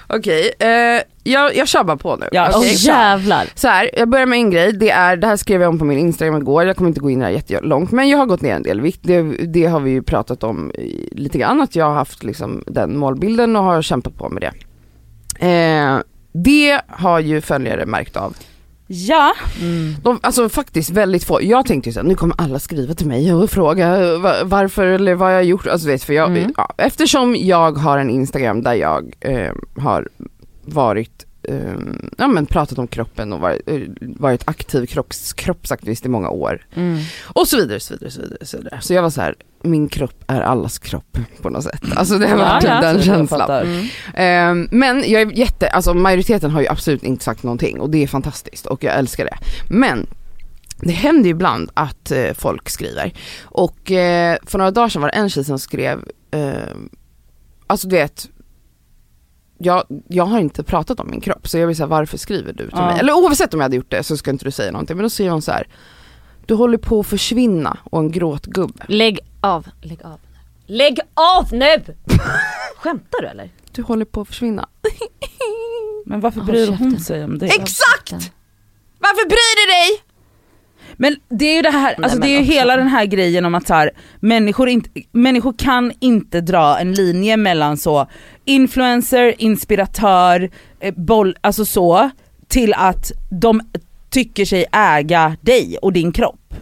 [0.10, 2.28] Okej, eh, jag, jag kör bara på nu.
[2.32, 2.74] Ja, Åh Okej?
[2.74, 3.46] jävlar.
[3.56, 5.86] Så här, jag börjar med en grej, det är, det här skrev jag om på
[5.86, 8.56] min Instagram igår, jag kommer inte gå in här jättelångt men jag har gått ner
[8.56, 9.22] en del vikt, det,
[9.54, 10.72] det har vi ju pratat om
[11.12, 14.52] lite grann, att jag har haft liksom den målbilden och har kämpat på med det.
[15.48, 15.98] Eh,
[16.44, 18.36] det har ju följare märkt av.
[18.90, 19.96] Ja, Mm.
[20.04, 23.34] De, alltså faktiskt väldigt få, jag tänkte ju såhär, nu kommer alla skriva till mig
[23.34, 26.54] och fråga va- varför eller vad jag har gjort, alltså vet, för jag, Mm.
[26.58, 30.08] ja, eftersom jag har en Instagram där jag eh, har
[30.66, 31.76] varit eh,
[32.18, 36.66] ja men pratat om kroppen och varit, eh, varit aktiv kropps, kroppsaktivist i många år.
[36.74, 37.00] Mm.
[37.24, 38.46] Och så vidare, så vidare, så vidare.
[38.46, 38.82] Så, vidare.
[38.82, 41.82] så jag var så här: min kropp är allas kropp på något sätt.
[41.96, 43.50] Alltså det har varit Ja, ja, den känslan.
[43.50, 43.86] Mm.
[44.16, 48.04] Ehm, men jag är jätte, alltså majoriteten har ju absolut inte sagt någonting och det
[48.04, 49.38] är fantastiskt och jag älskar det.
[49.70, 50.08] Men
[50.82, 55.10] det händer ju ibland att eh, folk skriver och eh, för några dagar sedan var
[55.10, 56.76] det en tjej som skrev, eh,
[57.68, 58.30] alltså du vet,
[59.60, 62.64] jag, jag har inte pratat om min kropp så jag vill säga varför skriver du
[62.64, 62.86] till Ja.
[62.86, 63.00] mig?
[63.00, 65.10] Eller oavsett om jag hade gjort det så ska inte du säga någonting men då
[65.10, 65.68] säger hon så här.
[66.46, 68.86] Du håller på att försvinna och en gråtgubbe.
[68.88, 70.20] Lägg av, lägg av.
[70.66, 71.76] Lägg av nu!
[72.78, 73.50] Skämtar du eller?
[73.72, 74.68] Du håller på att försvinna.
[76.06, 77.46] Men varför bryr hon sig om det?
[77.46, 78.12] Exakt!
[79.00, 80.04] Varför bryr du dig?
[80.98, 82.52] Men det är ju det här, alltså men det är ju också.
[82.54, 86.94] hela den här grejen om att så här, människor, inte, människor kan inte dra en
[86.94, 88.08] linje mellan så
[88.46, 92.10] influencer, inspiratör, eh, boll, alltså så,
[92.48, 93.62] till att de
[94.10, 96.54] tycker sig äga dig och din kropp.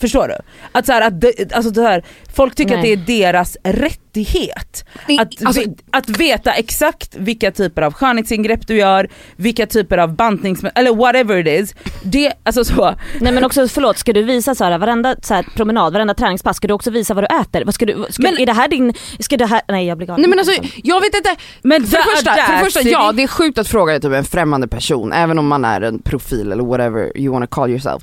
[0.00, 0.34] Förstår du?
[0.72, 2.04] Att så här, att det, alltså det här,
[2.36, 2.92] folk tycker Nej.
[2.92, 4.84] att det är deras rättighet
[5.20, 10.14] att, alltså, ve- att veta exakt vilka typer av skönhetsingrepp du gör, vilka typer av
[10.16, 10.64] bantnings...
[10.74, 11.74] eller whatever it is.
[12.02, 15.42] Det, alltså så, Nej men också förlåt, ska du visa så här, varenda så här,
[15.56, 17.64] promenad, varenda träningspass, ska du också visa vad du äter?
[17.64, 20.06] Vad ska du, ska, Men- är det här din, ska det här, nej jag blir
[20.06, 20.20] galen.
[20.20, 20.52] Nej men alltså
[20.84, 23.58] jag vet inte, men för det första, för det första ja vi- det är sjukt
[23.58, 27.32] att fråga typ en främmande person även om man är en profil eller whatever you
[27.32, 28.02] wanna call yourself.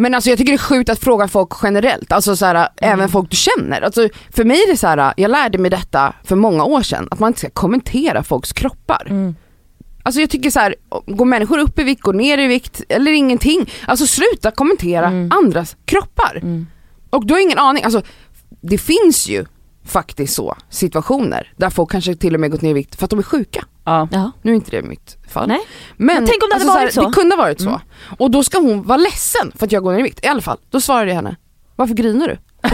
[0.00, 3.08] Men alltså jag tycker det är sjukt att fråga folk generellt, alltså så här, även
[3.08, 3.80] folk du känner.
[3.80, 7.08] Alltså, för mig är det så här, jag lärde mig detta för många år sedan,
[7.10, 9.06] att man inte ska kommentera folks kroppar.
[9.10, 9.34] Mm.
[10.02, 10.74] Alltså jag tycker så här,
[11.06, 15.32] går människor upp i vikt, går ner i vikt eller ingenting, alltså sluta kommentera Mm.
[15.32, 16.36] andras kroppar.
[16.42, 16.66] Mm.
[17.10, 18.02] Och du har ingen aning, alltså
[18.60, 19.44] det finns ju
[19.90, 23.10] faktiskt så situationer där folk kanske till och med gått ner i vikt för att
[23.10, 23.64] de är sjuka.
[23.84, 24.08] Ja.
[24.10, 24.32] Ja.
[24.42, 25.48] Nu är inte det mitt fall.
[25.48, 25.60] Nej.
[25.96, 27.08] Men, Men tänk om det hade alltså, varit här, så.
[27.08, 27.68] Det kunde ha varit så.
[27.68, 27.80] Mm.
[28.18, 30.24] Och då ska hon vara ledsen för att jag går ner i vikt.
[30.24, 31.36] I alla fall, då svarade jag henne,
[31.76, 32.38] varför grinar du?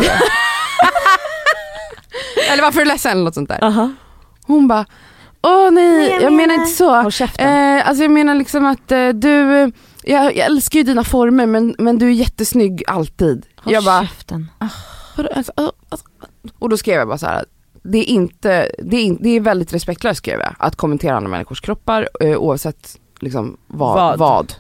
[2.53, 3.65] eller varför är du ledsen eller något sånt där.
[3.65, 3.91] Aha.
[4.47, 4.87] Hon bara,
[5.43, 6.95] åh nej, Nej, jag, jag menar inte så.
[7.39, 9.33] Eh, alltså jag menar liksom att eh, du,
[10.03, 13.47] jag, jag älskar ju dina former men, men du är jättesnygg alltid.
[13.57, 14.51] Håll jag bara, käften.
[15.17, 15.73] Vadå, alltså, alltså,
[16.65, 17.45] och då skrev jag bara så här.
[17.83, 21.31] Det är, inte, det, är in, det är väldigt respektlöst skrev jag, att kommentera andra
[21.31, 23.95] människors kroppar eh, oavsett liksom vad.
[23.97, 24.19] Vad.
[24.19, 24.55] vad.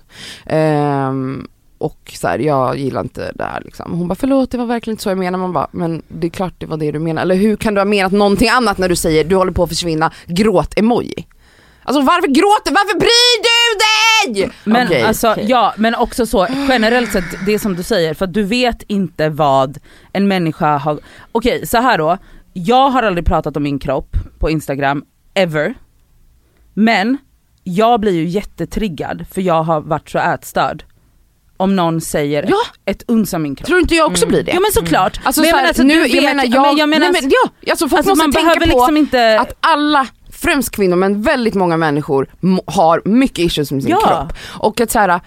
[0.46, 1.46] Ehm,
[1.78, 3.92] och så här, jag gillar inte det här liksom.
[3.92, 5.40] Hon bara förlåt det var verkligen inte så jag menade.
[5.40, 7.22] Man bara men det är klart det var det du menade.
[7.22, 9.68] Eller hur kan du ha menat någonting annat när du säger du håller på att
[9.68, 11.26] försvinna, gråt-emoji.
[11.84, 13.78] Alltså varför gråter, varför bryr du
[14.44, 14.50] dig?
[14.64, 15.02] Men Okej.
[15.02, 15.44] alltså okej.
[15.48, 19.28] ja, men också så generellt sett det som du säger för att du vet inte
[19.28, 19.78] vad
[20.12, 20.98] en människa har,
[21.32, 22.18] okej så här då,
[22.52, 25.74] jag har aldrig pratat om min kropp på instagram, ever.
[26.74, 27.18] Men
[27.64, 30.84] jag blir ju jättetriggad för jag har varit så ätstörd.
[31.56, 32.56] Om någon säger Ja.
[32.84, 33.66] ett uns av min kropp.
[33.66, 34.52] Tror inte jag också blir det?
[34.52, 35.20] Ja men såklart.
[35.24, 37.22] Alltså, men så jag här, menar, alltså, nu, jag menar jag, men jag menar, nej,
[37.22, 39.40] men, ja, alltså alltså, man behöver på liksom inte...
[39.40, 42.28] att alla, främst kvinnor men väldigt många människor
[42.66, 44.00] har mycket issues med sin Ja.
[44.08, 44.32] kropp.
[44.44, 45.20] Och att så här,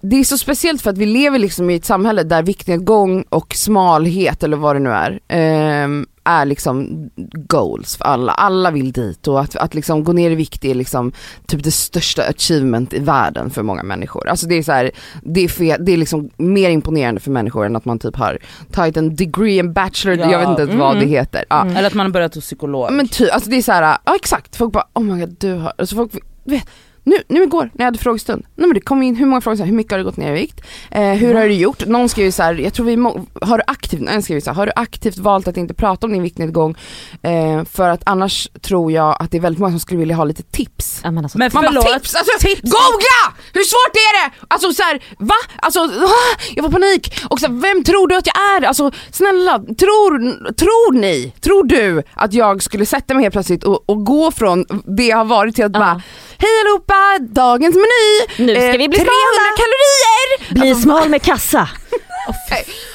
[0.00, 3.54] det är så speciellt för att vi lever liksom i ett samhälle där viktnedgång och
[3.54, 7.10] smalhet eller vad det nu är, ehm, är liksom
[7.48, 8.32] goals för alla.
[8.32, 11.12] Alla vill dit och att, att liksom gå ner i vikt är liksom
[11.46, 14.28] typ det största achievement i världen för många människor.
[14.28, 14.90] Alltså det är så här,
[15.22, 18.38] det är, fe, det är liksom mer imponerande för människor än att man typ har
[18.70, 20.30] tagit en degree, en bachelor, Ja.
[20.32, 21.08] jag vet inte ens vad det Mm.
[21.10, 21.44] heter.
[21.48, 21.62] Ja.
[21.62, 21.76] Mm.
[21.76, 22.92] Eller att man har börjat hos psykolog.
[22.92, 25.52] Men ty, alltså det är så här, ja exakt, folk bara oh my god du
[25.54, 26.12] har, alltså folk
[26.44, 26.64] vet,
[27.06, 29.56] nu, nu igår när jag hade frågestund, nej men det kom in hur många frågor,
[29.56, 30.60] så här, hur mycket har du gått ner i vikt?
[30.90, 31.86] Eh, hur har du gjort?
[31.86, 34.50] Någon skrev ju så här, jag tror vi, må, har du aktivt, en skrev så
[34.50, 36.74] här, har du aktivt valt att inte prata om din viktnedgång?
[37.22, 40.24] Eh, för att annars tror jag att det är väldigt många som skulle vilja ha
[40.24, 41.00] lite tips.
[41.04, 42.60] Ja, men alltså, Men Man bara tips, alltså tips.
[42.62, 43.36] googla!
[43.52, 44.34] Hur svårt är det?
[44.48, 45.34] Alltså så här, va?
[45.62, 47.14] Alltså ah, jag får panik.
[47.30, 48.66] Och så här, vem tror du att jag är?
[48.66, 50.18] Alltså snälla, tror,
[50.52, 54.64] tror ni, tror du att jag skulle sätta mig helt plötsligt och, och gå från
[54.96, 55.80] det jag har varit till att Ja.
[55.80, 56.02] bara
[56.38, 59.56] Hej allihopa, dagens meny, Nu ska vi bli 300 smala.
[59.56, 60.54] kalorier!
[60.60, 61.68] Bli smal med kassa.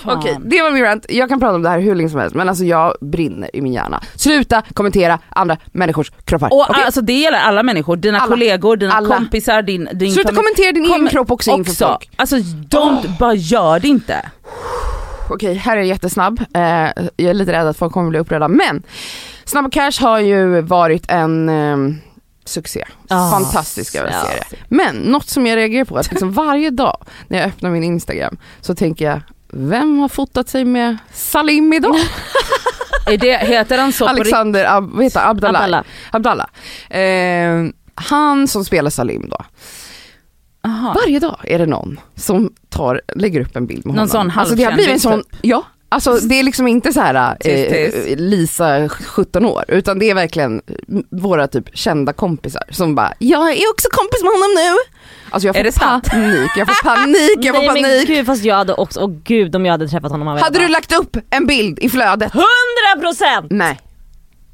[0.03, 0.17] Fan.
[0.17, 1.05] Okej, det var min rant.
[1.09, 3.61] Jag kan prata om det här hur länge som helst men alltså jag brinner i
[3.61, 4.01] min hjärna.
[4.15, 6.53] Sluta kommentera andra människors kroppar.
[6.53, 6.83] Och Okej?
[6.83, 8.27] alltså det gäller alla människor, dina Alla.
[8.31, 9.15] kollegor, dina Alla.
[9.15, 10.37] kompisar, din, din Sluta familj.
[10.37, 12.09] kommentera din egen kropp också inför folk.
[12.15, 14.29] Alltså don't, bara gör det inte.
[15.29, 16.39] Okej, här är jag jättesnabb.
[16.53, 16.61] Eh,
[17.15, 18.47] jag är lite rädd att folk kommer bli upprörda.
[18.47, 18.83] Men
[19.45, 21.77] Snabba Cash har ju varit en eh,
[22.51, 22.85] succé.
[23.09, 24.25] Ah, Fantastisk jag vill ja.
[24.25, 24.57] säga det.
[24.69, 27.83] Men något som jag reagerar på är att liksom varje dag när jag öppnar min
[27.83, 29.21] Instagram så tänker jag
[29.53, 31.95] vem har fotat sig med Salim idag?
[33.07, 34.07] Är det, heter han så?
[34.07, 35.29] Alexander Ab, vad heter?
[35.29, 35.63] Abdallah.
[35.63, 35.83] Abdallah.
[36.11, 36.47] Abdallah.
[36.89, 39.37] Eh, han som spelar Salim då.
[40.63, 40.93] Aha.
[40.93, 44.31] Varje dag är det någon som tar, lägger upp en bild med Någon honom.
[44.31, 45.63] sån alltså det har blivit en sån, halvkändis ja.
[45.93, 48.19] Alltså det är liksom inte så här eh, tyst.
[48.19, 50.61] Lisa 17 år utan det är verkligen
[51.09, 54.77] våra typ kända kompisar som bara jag är också kompis med honom nu.
[55.29, 56.09] Alltså jag Är det får sant?
[56.09, 58.07] panik, jag får panik, jag får Nej men panik.
[58.07, 60.27] gud fast jag hade också, åh gud om jag hade träffat honom.
[60.27, 62.31] Hade du lagt upp en bild i flödet?
[62.33, 62.45] 100
[63.01, 63.47] procent!
[63.49, 63.79] Nej.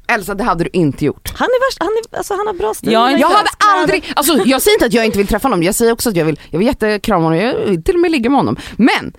[0.08, 1.32] Elsa det hade du inte gjort.
[1.34, 2.92] Han är värst, han, är, alltså, han har bra stil.
[2.92, 5.74] Jag Jag hade aldrig, alltså jag säger inte att jag inte vill träffa honom, jag
[5.74, 8.30] säger också att jag vill, jag vill jättekrama honom, jag vill till och med ligga
[8.30, 8.56] med honom.
[8.76, 9.12] Men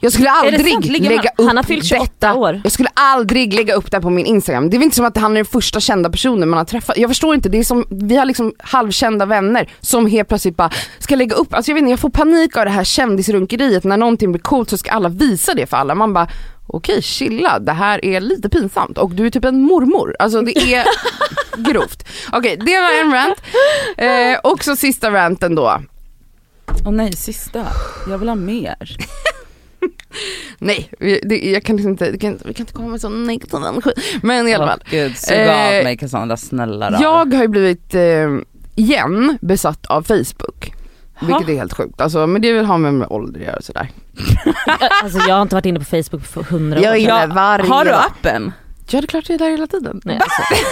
[0.00, 2.60] jag skulle aldrig lägga upp Han har fyllt 28 detta, år.
[2.64, 4.70] jag skulle aldrig lägga upp det på min instagram.
[4.70, 6.96] Det är väl inte som att han är den första kända personen man har träffat.
[6.96, 10.70] Jag förstår inte, det är som, vi har liksom halvkända vänner som helt plötsligt bara
[10.98, 13.96] ska lägga upp, alltså jag vet inte, jag får panik av det här kändisrunkeriet, när
[13.96, 15.94] någonting blir coolt så ska alla visa det för alla.
[15.94, 16.28] Man bara
[16.66, 20.16] okej chilla, det här är lite pinsamt och du är typ en mormor.
[20.18, 20.84] Alltså det är
[21.72, 22.06] grovt.
[22.32, 23.38] Okej det var en rant.
[23.96, 25.80] Eh, också sista ranten då.
[26.86, 27.66] Åh nej, sista.
[28.10, 28.96] Jag vill ha mer.
[30.58, 33.24] Nej, vi- det, jag kan liksom inte, det kan, vi kan inte komma med sån
[33.24, 33.90] negativ energi.
[34.22, 34.82] Men i alla fall.
[34.90, 36.98] Gud, sug Eh, av mig Cassandra, snälla då.
[37.00, 38.28] Jag har ju blivit, eh,
[38.74, 40.72] igen, besatt av Facebook.
[41.20, 42.00] Vilket är helt sjukt.
[42.00, 43.90] Alltså, men det vill ha med, med ålder att göra sådär.
[45.02, 47.68] Alltså jag har inte varit inne på Facebook för 100 år Jag är inne varje
[47.68, 48.52] Har du appen?
[48.88, 50.00] Ja det är klart jag är där hela tiden.
[50.04, 50.42] Nej, alltså.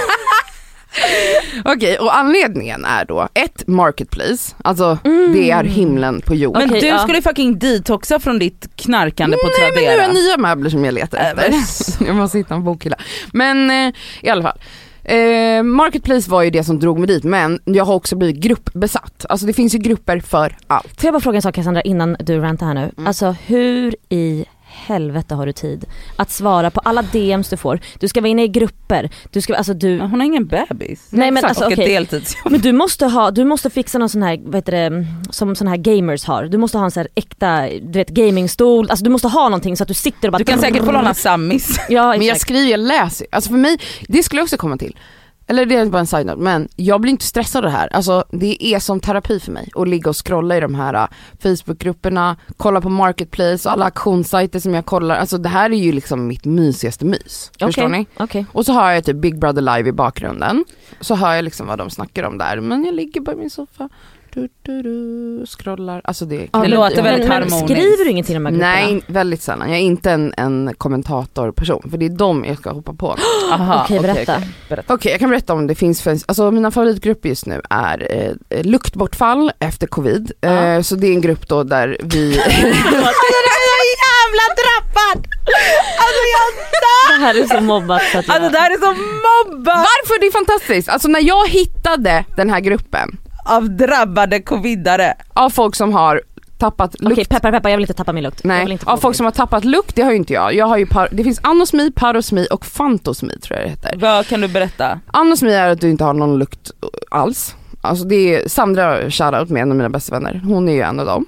[1.64, 4.98] Okej och anledningen är då ett marketplace, alltså
[5.32, 6.68] det är himlen på jorden.
[6.70, 6.98] Men du ja.
[6.98, 10.04] skulle fucking detoxa från ditt knarkande på Nej men nu Tradera.
[10.04, 12.06] är nya möbler som jag letar Äh, efter.
[12.06, 12.96] jag måste hitta en bokhylla.
[13.32, 14.58] Men eh, i alla fall.
[15.04, 19.26] Eh, marketplace var ju det som drog mig dit men jag har också blivit gruppbesatt.
[19.28, 21.00] Alltså det finns ju grupper för allt.
[21.00, 22.90] Får jag bara fråga en sak Cassandra innan du rantar här nu?
[22.96, 23.06] Mm.
[23.06, 25.84] Alltså hur i helvete har du tid
[26.16, 27.80] att svara på alla DMs du får?
[27.98, 31.08] Du ska vara inne i grupper, du ska, alltså du Hon har ingen bebis.
[31.10, 31.84] Nej men alltså och okej.
[31.84, 32.52] ett deltidsjobb.
[32.52, 35.68] Men du måste ha, du måste fixa någon sån här, vad heter det, som sån
[35.68, 36.44] här gamers har.
[36.44, 39.76] Du måste ha en sån här äkta, du vet gamingstol, alltså du måste ha någonting
[39.76, 41.80] så att du sitter och bara Du kan säkert få låna Sammis.
[41.88, 43.26] Ja Men jag skriver, jag läser.
[43.30, 44.96] Alltså för mig, det skulle jag också komma till.
[45.46, 47.88] Eller det är bara en side-note, men jag blir inte stressad av det här.
[47.92, 51.08] Alltså det är som terapi för mig att ligga och scrolla i de här uh,
[51.42, 55.16] Facebookgrupperna, kolla på marketplace och alla auktionssajter som jag kollar.
[55.16, 57.50] Alltså det här är ju liksom mitt mysigaste mys.
[57.60, 58.06] Förstår Okej, ni?
[58.16, 58.46] Okej.
[58.52, 60.64] Och så har jag typ Big Brother live i bakgrunden.
[61.00, 62.60] Så hör jag liksom vad de snackar om där.
[62.60, 63.88] Men jag ligger bara i min soffa,
[64.34, 66.00] du, du, du, scrollar.
[66.04, 67.64] Alltså det, Ja, Det men- låter väldigt men, men harmoniskt.
[67.68, 68.72] Skriver du ingenting i de här grupperna?
[68.72, 69.68] Nej, väldigt sällan.
[69.70, 73.16] Jag är inte en, en kommentatorperson, för det är dem jag ska hoppa på.
[73.52, 74.36] Aha, Okej, berätta.
[74.36, 74.48] okej.
[74.68, 74.94] berätta.
[74.94, 78.06] Okej, jag kan berätta om det finns, alltså mina favoritgrupper just nu är
[78.50, 80.32] eh, luktbortfall efter covid.
[80.40, 80.48] Ja.
[80.64, 82.30] Eh, så det är en grupp då där vi,
[84.02, 85.26] jävla drabbad!
[85.98, 88.36] Alltså jag Det här är så mobbat så att jag...
[88.36, 90.88] Alltså det här är så mobbat varför det är fantastiskt!
[90.88, 95.14] Alltså när jag hittade den här gruppen av drabbade covidare.
[95.34, 96.22] av folk som har
[96.58, 98.40] tappat lukt Okej peppar peppar jag vill inte tappa min lukt.
[98.44, 100.54] Jag vill Nej, inte av folk som har tappat lukt, det har ju inte jag.
[100.54, 103.96] jag har ju par, det finns anosmi, parosmi och fantosmi tror jag det heter.
[103.98, 105.00] Vad kan du berätta?
[105.06, 106.70] Anosmi är att du inte har någon lukt
[107.10, 107.56] alls.
[107.80, 111.00] Alltså det är Sandra shoutout med en av mina bästa vänner, hon är ju en
[111.00, 111.26] av dem.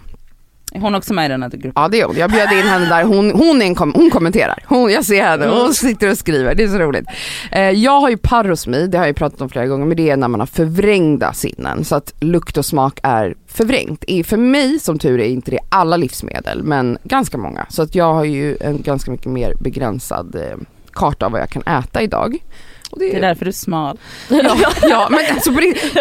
[0.75, 1.73] Är hon också med i den här gruppen?
[1.75, 4.11] Ja det är hon, jag bjöd in henne där, hon, hon, är en kom, hon
[4.11, 4.65] kommenterar.
[4.67, 7.05] Hon, jag ser henne, hon sitter och skriver, det är så roligt.
[7.53, 10.11] Eh, jag har ju parosmi, det har jag ju pratat om flera gånger, men det
[10.11, 11.85] är när man har förvrängda sinnen.
[11.85, 14.05] Så att lukt och smak är förvrängt.
[14.27, 17.67] För mig som tur är inte det alla livsmedel, men ganska många.
[17.69, 20.57] Så att jag har ju en ganska mycket mer begränsad eh,
[20.93, 22.39] karta av vad jag kan äta idag.
[22.91, 23.99] Och Det är därför du är smal.
[24.29, 25.51] Ja, ja men alltså,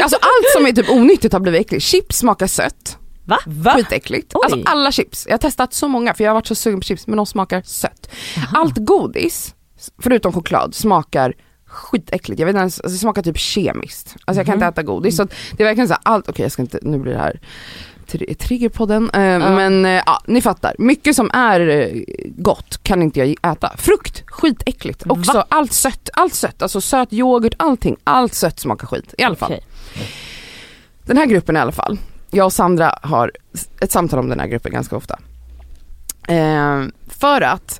[0.01, 1.83] alltså allt som är typ onyttigt har blivit äckligt.
[1.83, 3.39] Chips smakar sött, Va?
[3.75, 4.31] skitäckligt.
[4.36, 4.39] Oj.
[4.43, 5.25] Alltså alla chips.
[5.27, 7.25] Jag har testat så många för jag har varit så sugen på chips men de
[7.25, 8.09] smakar sött.
[8.53, 9.55] Allt godis,
[10.01, 11.33] förutom choklad, smakar
[11.65, 12.39] skitäckligt.
[12.39, 14.15] Jag vet inte ens, alltså, det smakar typ kemiskt.
[14.25, 15.15] Alltså jag kan inte äta godis.
[15.15, 17.19] Så att det är verkligen så här, allt, okej jag ska inte, nu blir det
[17.19, 17.39] här
[18.07, 20.75] tri- Triggerpodden, eh, men eh, ja, ni fattar.
[20.79, 22.03] Mycket som är eh,
[22.38, 23.71] gott kan inte jag äta.
[23.77, 25.03] Frukt, skitäckligt.
[25.07, 25.45] Också Va?
[25.49, 29.51] allt sött, allt sött, alltså söt yoghurt, allting, allt sött smakar skit i alla fall.
[29.51, 29.63] Okej.
[31.05, 31.97] Den här gruppen i alla fall,
[32.33, 33.31] jag och Sandra har
[33.81, 35.19] ett samtal om den här gruppen ganska ofta.
[36.27, 37.79] Eh, för att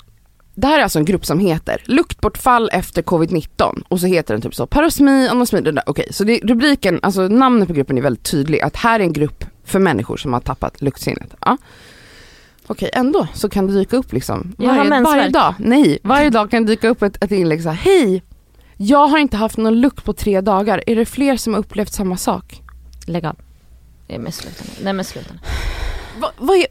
[0.56, 4.42] det här är alltså en grupp som heter luktbortfall efter covid-19 och så heter den
[4.42, 5.84] typ så parosmi, anosmi, det där.
[5.86, 9.14] okej så det, rubriken, alltså namnet på gruppen är väldigt tydlig att här är en
[9.14, 11.36] grupp för människor som har tappat luktsinnet.
[11.40, 11.58] Ja.
[12.68, 16.66] Okej ändå så kan det dyka upp liksom varje, varje dag, nej varje dag kan
[16.66, 18.24] det dyka upp ett, ett inlägg så här, hej
[18.78, 21.94] jag har inte haft någon lukt på tre dagar, är det fler som har upplevt
[21.94, 22.62] samma sak?
[23.08, 23.36] Lägg av.
[24.08, 24.84] Nej men sluta nu.
[24.84, 25.40] Nej men sluta nu.
[26.20, 26.66] Va, vad är...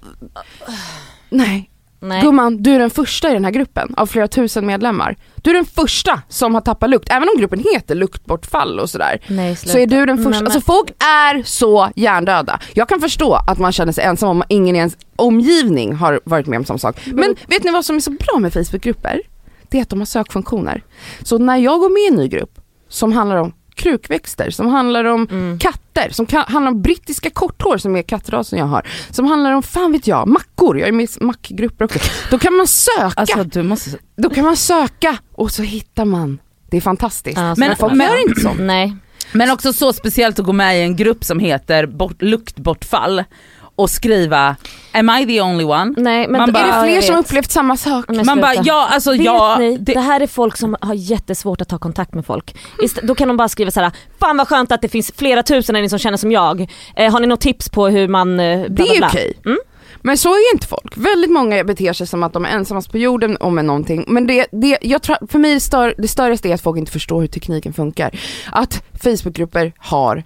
[1.28, 2.22] Nej, Nej.
[2.22, 5.16] gumman du är den första i den här gruppen av flera tusen medlemmar.
[5.36, 9.20] Du är den första som har tappat lukt, även om gruppen heter luktbortfall och sådär.
[9.26, 9.72] Nej sluta.
[9.72, 12.60] Så är du den första, Men- alltså folk är så hjärndöda.
[12.72, 16.46] Jag kan förstå att man känner sig ensam om ingen i ens omgivning har varit
[16.46, 17.00] med om samma sak.
[17.06, 19.20] Men vet ni vad som är så bra med Facebookgrupper?
[19.68, 20.84] Det är att de har sökfunktioner.
[21.22, 25.04] Så när jag går med i en ny grupp som handlar om krukväxter, som handlar
[25.04, 25.58] om Mm.
[25.58, 29.62] katter, som kan, handlar om brittiska korthår som är kattrasen jag har, som handlar om,
[29.62, 31.98] fan vet jag, mackor, jag är med i mackgrupper också.
[32.30, 33.90] Då kan man söka, Alltså du måste...
[34.16, 36.38] då kan man söka och så hittar man.
[36.70, 37.38] Det är fantastiskt.
[37.38, 38.52] Ja, Men- Folk gör inte så.
[38.54, 38.96] Nej.
[39.32, 43.24] Men också så speciellt att gå med i en grupp som heter bort, luktbortfall
[43.76, 44.56] och skriva
[44.94, 45.94] Am I the only one?
[45.96, 48.04] Nej men Man Är bara- det Ja, fler som upplevt samma sak?
[48.08, 49.92] Men Man bara ja alltså Vet ja, ni, det...
[49.94, 52.56] det, här är folk som har jättesvårt att ta kontakt med folk.
[52.82, 55.76] Ist- då kan de bara skriva såhär, fan vad skönt att det finns flera tusen
[55.76, 56.70] av ni som känner som jag.
[56.96, 59.06] Eh, har ni något tips på hur man eh, bla, Det bla, är bla?
[59.08, 59.32] okej.
[59.46, 59.58] Mm.
[60.04, 60.96] Men så är inte folk.
[60.96, 64.04] Väldigt många beter sig som att de är ensammast på jorden och med någonting.
[64.08, 66.78] Men det, det, jag tror, för mig är det, stör, det största är att folk
[66.78, 68.10] inte förstår hur tekniken funkar.
[68.52, 70.24] Att Facebookgrupper har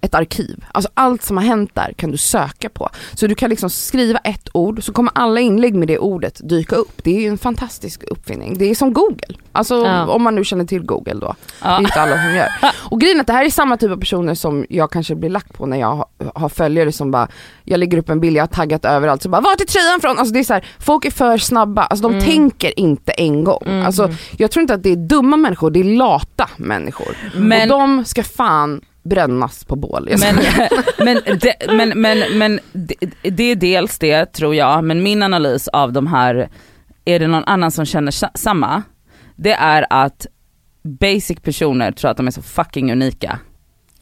[0.00, 0.64] ett arkiv.
[0.72, 2.88] Alltså allt som har hänt där kan du söka på.
[3.14, 6.76] Så du kan liksom skriva ett ord så kommer alla inlägg med det ordet dyka
[6.76, 6.92] upp.
[7.04, 8.58] Det är ju en fantastisk uppfinning.
[8.58, 9.34] Det är som Google.
[9.52, 10.06] Alltså Ja.
[10.06, 11.34] om man nu känner till Google då.
[11.62, 11.78] Det är ja.
[11.78, 12.48] inte alla som gör.
[12.90, 15.30] Och grejen är att det här är samma typ av personer som jag kanske blir
[15.30, 17.28] lack på när jag har, har följare som bara,
[17.64, 20.18] jag lägger upp en bild, jag har taggat överallt, så bara vart är tröjan från?
[20.18, 22.24] Alltså det är så här, folk är för snabba, alltså de Mm.
[22.24, 23.62] tänker inte en gång.
[23.66, 23.86] Mm.
[23.86, 27.16] Alltså jag tror inte att det är dumma människor, det är lata människor.
[27.34, 30.08] Men- Och de ska fan brännas på bål.
[30.20, 30.38] Men,
[30.98, 35.68] men, det, men, men, men det, det är dels det tror jag, men min analys
[35.68, 36.48] av de här,
[37.04, 38.82] är det någon annan som känner sa- samma?
[39.36, 40.26] Det är att
[40.82, 43.38] basic personer tror att de är så fucking unika.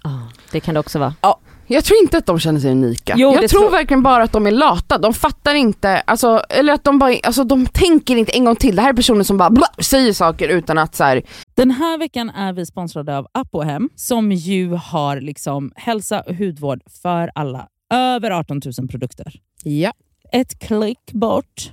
[0.03, 0.11] Ah,
[0.51, 1.14] det kan det också vara.
[1.69, 3.15] Jag tror inte att de känner sig unika.
[3.17, 6.73] Jo, jag tror tror- verkligen bara att de är lata, de fattar inte, alltså, eller
[6.73, 8.77] att de bara, alltså de tänker inte en gång till.
[8.77, 11.23] Det här är personer som bara bla, säger saker utan att så här,
[11.55, 16.81] Den här veckan är vi sponsrade av Apohem som ju har liksom hälsa och hudvård
[17.03, 17.69] för alla.
[17.95, 19.33] Över 18 000 produkter.
[19.63, 19.93] ja.
[20.33, 21.73] Ett klick bort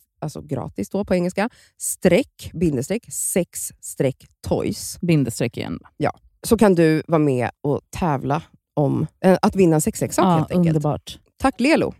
[0.21, 4.97] alltså gratis då på engelska, streck, bindestreck, sex streck toys.
[5.01, 5.79] Bindestreck igen.
[6.43, 8.41] Så kan du vara med och tävla
[8.73, 10.67] om eh, att vinna en sexleksak Ja, helt enkelt.
[10.75, 11.19] underbart.
[11.37, 11.93] Tack Lelo!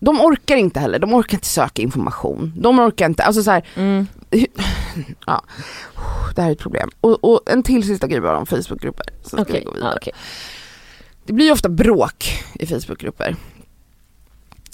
[0.00, 2.52] De orkar inte heller, de orkar inte söka information.
[2.56, 4.06] De orkar inte, alltså så här, Mm.
[5.26, 5.42] Ja,
[6.34, 6.90] det här är ett problem.
[7.00, 9.06] Och, och en till sista grej bara om Facebookgrupper.
[9.22, 9.90] Så ska vi gå vidare.
[9.90, 10.12] ja, okej.
[11.24, 12.24] Det blir ju ofta bråk
[12.54, 13.36] i Facebookgrupper.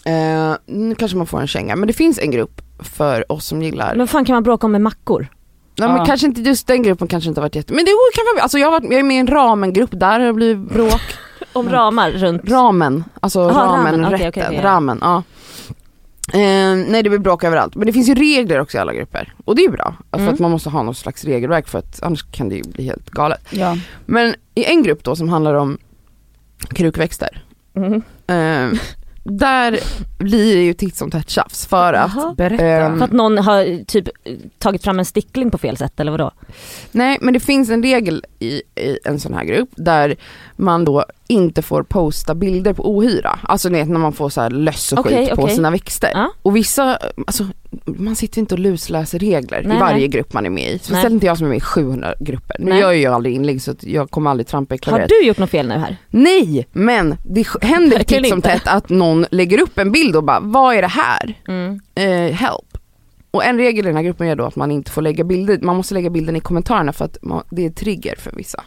[0.04, 3.62] Eh, nu kanske man får en känga, men det finns en grupp för oss som
[3.62, 5.26] gillar Men fan kan man bråka om med mackor?
[5.78, 6.04] Nej men Ja.
[6.04, 7.72] kanske inte just den gruppen kanske inte har varit jätte...
[7.74, 10.20] Men det kan vara, alltså jag, har varit, jag är med i en ramengrupp, där
[10.20, 11.00] har det blivit bråk.
[11.52, 12.50] Om ramar runt?
[12.50, 14.62] ramen, alltså Aha, ramen, ramen, rätten, okej, ja.
[14.62, 15.22] ramen, ja.
[16.32, 16.38] Eh,
[16.90, 19.34] nej det blir bråk överallt, men det finns ju regler också i alla grupper.
[19.44, 20.34] Och det är bra, för Mm.
[20.34, 23.10] att man måste ha något slags regelverk för att annars kan det ju bli helt
[23.10, 23.46] galet.
[23.50, 23.76] Ja.
[24.06, 25.78] Men i en grupp då som handlar om
[26.68, 27.44] krukväxter,
[27.76, 27.94] Mm.
[28.26, 28.78] eh,
[29.24, 29.78] där
[30.18, 32.34] blir det ju titt som tätt tjafs för att Jaha.
[32.34, 32.64] Berätta.
[32.64, 34.08] Ehm, För att någon har typ
[34.58, 36.30] tagit fram en stickling på fel sätt eller vadå?
[36.92, 40.16] Nej men det finns en regel i, i en sån här grupp där
[40.56, 43.38] man då inte får posta bilder på ohyra.
[43.42, 45.54] Alltså ni vet när man får så här löss och skit på okej.
[45.54, 46.10] sina växter.
[46.14, 46.32] Ja.
[46.42, 47.46] Och vissa, alltså
[47.84, 50.08] man sitter inte och lusläser regler Nej, i varje nej.
[50.08, 50.78] grupp man är med i.
[50.78, 52.56] Speciellt inte jag som är med i 700 grupper.
[52.58, 52.80] Nu Nej.
[52.80, 55.08] gör ju jag aldrig inlägg så jag kommer aldrig trampa i Har klaveret.
[55.08, 55.96] du gjort något fel nu här?
[56.10, 60.40] Nej men det händer titt som tätt att någon lägger upp en bild och bara
[60.40, 61.38] vad är det här?
[61.48, 61.80] Mm.
[61.94, 62.78] Eh, help.
[63.30, 65.58] Och en regel i den här gruppen är då att man inte får lägga bilder,
[65.62, 68.64] man måste lägga bilden i kommentarerna för att man, det är trigger för vissa.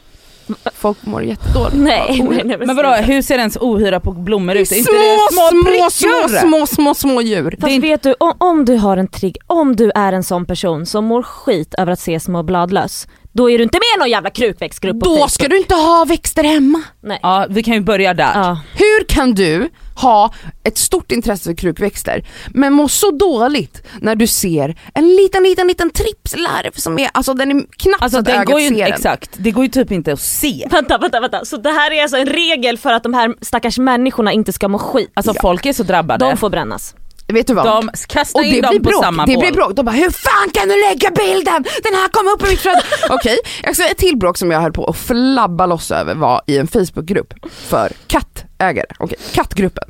[0.74, 1.76] Folk mår jättedåligt.
[1.78, 4.68] Nej, nej, nej Men vadå, hur ser ens ohyra på blommor ut?
[4.68, 7.56] Små, små, små, små, små, små, små djur.
[7.62, 10.86] Fast vet du, om, om du har en trigg, om du är en sån person
[10.86, 14.10] som mår skit över att se små bladlöss, då är du inte med i någon
[14.10, 16.82] jävla krukväxtgrupp Då ska du inte ha växter hemma.
[17.02, 17.20] Nej.
[17.24, 18.32] Ja vi kan ju börja där.
[18.34, 18.60] Ja.
[18.74, 19.70] Hur kan du
[20.02, 20.34] ha
[20.64, 25.68] ett stort intresse för krukväxter men må så dåligt när du ser en liten, liten,
[25.68, 28.68] liten tripslarv som är, alltså den är knappt Alltså så att den ögat går ju,
[28.70, 28.94] ser den.
[28.94, 30.68] exakt, det går ju typ inte att se.
[30.72, 31.46] Vänta, vänta, vänta.
[31.46, 34.68] Så det här är alltså en regel för att de här stackars människorna inte ska
[34.68, 35.12] må skit.
[35.14, 35.42] Alltså Ja.
[35.42, 36.26] folk är så drabbade.
[36.26, 36.96] De får brännas.
[37.34, 37.66] Vet du vad?
[37.66, 39.42] De kastar Och in det dem på bråk, samma det bål.
[39.44, 39.76] blir bråk.
[39.76, 41.64] De bara hur fan kan du lägga bilden?
[41.84, 42.82] Den här kom upp i mitt flöde.
[43.10, 46.42] Okej, ska säga ett till bråk som jag höll på att flabba loss över var
[46.48, 48.86] i en Facebookgrupp för kattägare.
[49.00, 49.90] Okej, kattgruppen.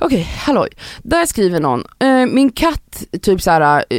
[0.00, 0.68] Okej, halloj.
[1.02, 3.98] Där skriver någon, eh, min katt typ såhär eh,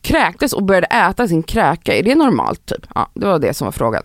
[0.00, 2.86] kräktes och började äta sin kräka, är det normalt typ?
[2.94, 4.02] Ja, det var det som var frågan.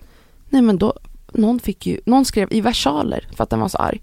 [0.49, 0.93] Nej men då,
[1.37, 4.01] någon fick ju, någon skrev i versaler för att den var så arg.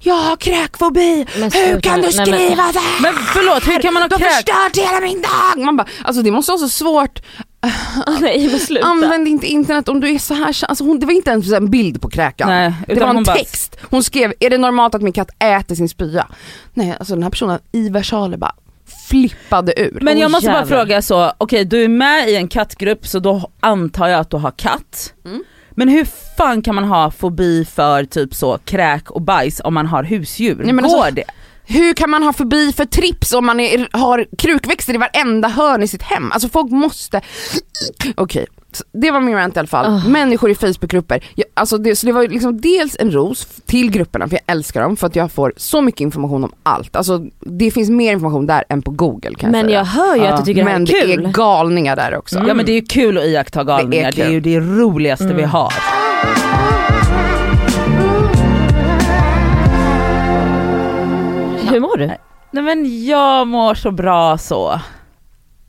[0.00, 3.02] Jag har kräkfobi, Men hur sluta kan du Nej, men- skriva det här?
[3.02, 4.32] Men förlåt, hur kan man ha Du har kräk?
[4.32, 5.64] förstört hela min dag!
[5.64, 7.20] Man bara, alltså det måste vara så svårt.
[8.20, 8.86] Nej men sluta.
[8.86, 11.70] Använd inte internet om du är så här alltså hon, Det var inte ens en
[11.70, 12.48] bild på kräkan.
[12.48, 13.76] Nej, det var en hon bara- text.
[13.90, 16.26] Hon skrev, är det normalt att min katt äter sin spya?
[16.74, 18.54] Nej, alltså den här personen i versaler bara
[19.08, 19.98] flippade ur.
[20.02, 20.76] Men jag Åh, måste bara jävlar.
[20.78, 24.36] fråga så, okej du är med i en kattgrupp så då antar jag att du
[24.36, 25.12] har katt.
[25.24, 25.44] Mm.
[25.74, 26.06] Men hur
[26.36, 30.56] fan kan man ha fobi för typ så kräk och bajs om man har husdjur?
[30.64, 31.24] Nej, men Går alltså- det?
[31.66, 35.82] Hur kan man ha förbi för trips om man är, har krukväxter i varenda hörn
[35.82, 36.32] i sitt hem?
[36.32, 37.20] Alltså folk måste...
[38.14, 39.86] Okej, så det var min rant i alla fall.
[39.86, 40.08] Ah.
[40.08, 41.24] Människor i Facebookgrupper.
[41.56, 44.96] Alltså det, så det var liksom dels en ros till grupperna, för jag älskar dem
[44.96, 46.96] för att jag får så mycket information om allt.
[46.96, 49.78] Alltså det finns mer information där än på google kan jag Men säga.
[49.78, 50.28] jag hör ju Ja.
[50.32, 51.22] att du tycker Men det här är kul.
[51.22, 52.36] det är galningar där också.
[52.36, 52.48] Mm.
[52.48, 54.32] Ja men det är ju kul att iaktta galningar, det är, kul.
[54.34, 55.50] ju det roligaste vi Mm.
[55.50, 55.72] har.
[61.70, 62.06] Hur mår du?
[62.50, 64.80] Nej men jag mår så bra så.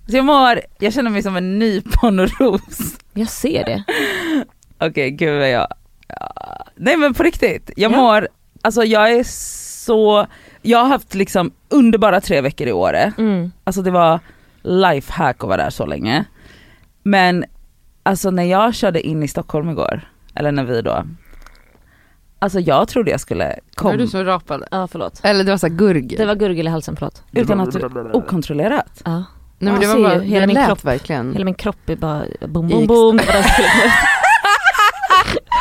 [0.10, 2.98] så jag mår, jag känner mig som en nyponros.
[3.14, 3.84] Jag ser det.
[4.80, 5.68] Okej gud vad jag,
[6.08, 6.66] ja.
[6.76, 7.98] nej men på riktigt, jag Ja.
[7.98, 8.28] mår,
[8.62, 9.24] alltså jag är
[9.86, 10.28] så,
[10.62, 13.14] jag har haft liksom underbara tre veckor i Åre.
[13.18, 13.52] Mm.
[13.64, 14.20] Alltså det var
[14.64, 16.26] lifehack att vara där så länge.
[17.04, 17.46] Men
[18.04, 20.02] alltså när jag körde in i Stockholm igår,
[20.36, 21.04] eller när vi då,
[22.40, 24.68] alltså jag trodde jag skulle Var komma du som rapade?
[24.72, 25.20] Ja förlåt.
[25.24, 26.18] Eller det var såhär gurgel.
[26.18, 27.24] Det var gurgel i halsen, förlåt.
[27.32, 27.76] utan att
[28.16, 29.02] okontrollerat.
[29.06, 29.24] Ja.
[29.60, 30.84] Nej men det var ser bara, ju hela min lät kropp.
[30.86, 31.34] verkligen.
[31.34, 33.20] Hela min kropp är bara boom boom boom.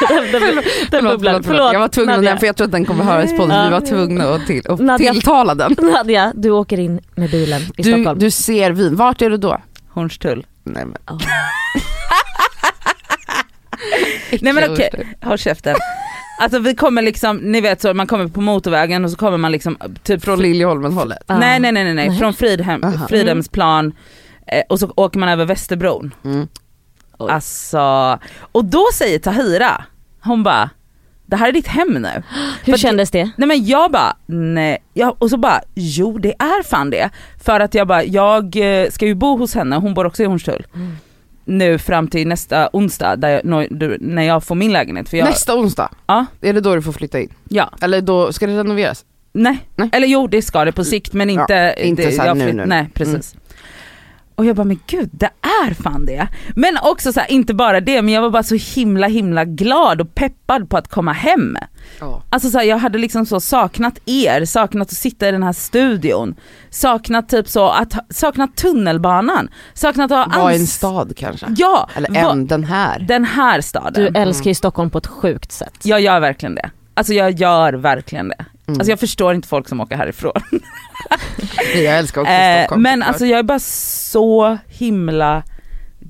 [0.00, 0.54] Det var den.
[0.56, 1.32] Den- Förlåt, bubblar.
[1.32, 1.72] förlåt, förlåt.
[1.72, 2.30] Jag var tvungen att Nadja.
[2.30, 3.42] den för jag tror att den kommer höras på.
[3.46, 5.12] Vi var tvungna att, till, att Nadja.
[5.12, 5.76] tilltala den.
[5.92, 8.18] Nadja, du åker in med bilen i Du, Stockholm.
[8.18, 9.60] du ser vin, vart är du då?
[9.90, 10.46] Hornstull.
[10.64, 10.96] Nej men.
[11.06, 11.18] Ja.
[14.40, 14.90] Nej men okej,
[15.22, 15.76] håll käften.
[16.40, 19.52] Alltså vi kommer liksom, ni vet så man kommer på motorvägen och så kommer man
[19.52, 21.18] liksom typ Från Liljeholmen hållet.
[21.26, 21.38] Ja.
[21.38, 22.18] Nej nej nej nej, nej.
[22.18, 23.08] Från Fridhem, Aha.
[23.08, 23.92] Fridhemsplan
[24.46, 26.14] eh, och så åker man över Västerbron.
[26.24, 26.48] Mm.
[27.18, 27.30] Oj.
[27.32, 28.18] Alltså,
[28.52, 29.84] och då säger Tahira,
[30.24, 30.70] hon bara
[31.26, 32.22] det här är ditt hem nu.
[32.64, 33.30] Hur för- kändes det?
[33.36, 37.10] Nej men jag bara, nej, jag, och så bara, jo det är fan det.
[37.44, 40.26] För att jag bara, jag eh, ska ju bo hos henne, hon bor också i
[40.26, 40.66] Hornstull.
[40.74, 40.96] Mm.
[41.44, 43.66] Nu fram till nästa onsdag där jag,
[44.00, 45.08] när jag får min lägenhet.
[45.08, 46.26] För jag, Nästa onsdag, Ja.
[46.40, 47.34] är det då du får flytta in?
[47.48, 49.04] Ja, Eller då, ska det renoveras?
[49.32, 49.68] nej.
[49.76, 49.88] Nej.
[49.92, 52.44] Eller jo det ska det på sikt men inte, inte det, så här jag nu,
[52.44, 52.50] nu.
[52.50, 52.68] Mm.
[52.68, 53.34] Nej precis.
[54.36, 55.30] Och jag bara men gud det
[55.66, 56.28] är fan det.
[56.56, 60.00] Men också så här, inte bara det men jag var bara så himla himla glad
[60.00, 61.56] och peppad på att komma hem.
[62.00, 62.22] Ja.
[62.30, 65.52] Alltså så här, jag hade liksom så saknat er, saknat att sitta i den här
[65.52, 66.34] studion,
[66.70, 71.46] saknat typ så att, saknat tunnelbanan, saknat att ha Var i en stad kanske?
[71.56, 72.98] Ja, Eller en, den här.
[72.98, 73.92] den här staden.
[74.12, 75.74] Du älskar ju Stockholm på ett sjukt sätt.
[75.82, 76.70] Jag gör verkligen det.
[76.94, 78.44] Alltså jag gör verkligen det.
[78.66, 78.80] Mm.
[78.80, 80.32] Alltså jag förstår inte folk som åker härifrån.
[81.74, 82.82] Jag älskar också Eh, Stockholm.
[82.82, 85.42] men alltså jag är bara så himla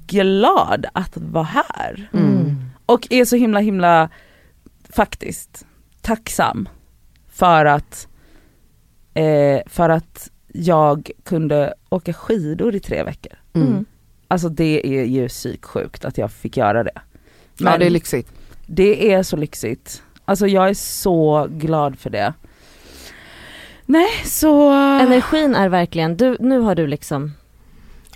[0.07, 2.09] glad att vara här.
[2.13, 2.57] Mm.
[2.87, 4.09] Och är så himla himla
[4.91, 5.67] faktiskt
[6.03, 6.69] tacksam
[7.33, 8.09] för att
[9.15, 13.33] eh, för att jag kunde åka skidor i tre veckor.
[13.55, 13.69] Mm.
[13.69, 13.85] Mm.
[14.29, 17.01] Alltså det är ju psyksjukt att jag fick göra det.
[17.59, 18.33] Ja det är lyxigt.
[18.67, 20.03] det är så lyxigt.
[20.25, 22.33] Alltså jag är så glad för det.
[23.87, 24.71] Nej så...
[25.01, 27.33] Energin är verkligen, du, nu har du liksom,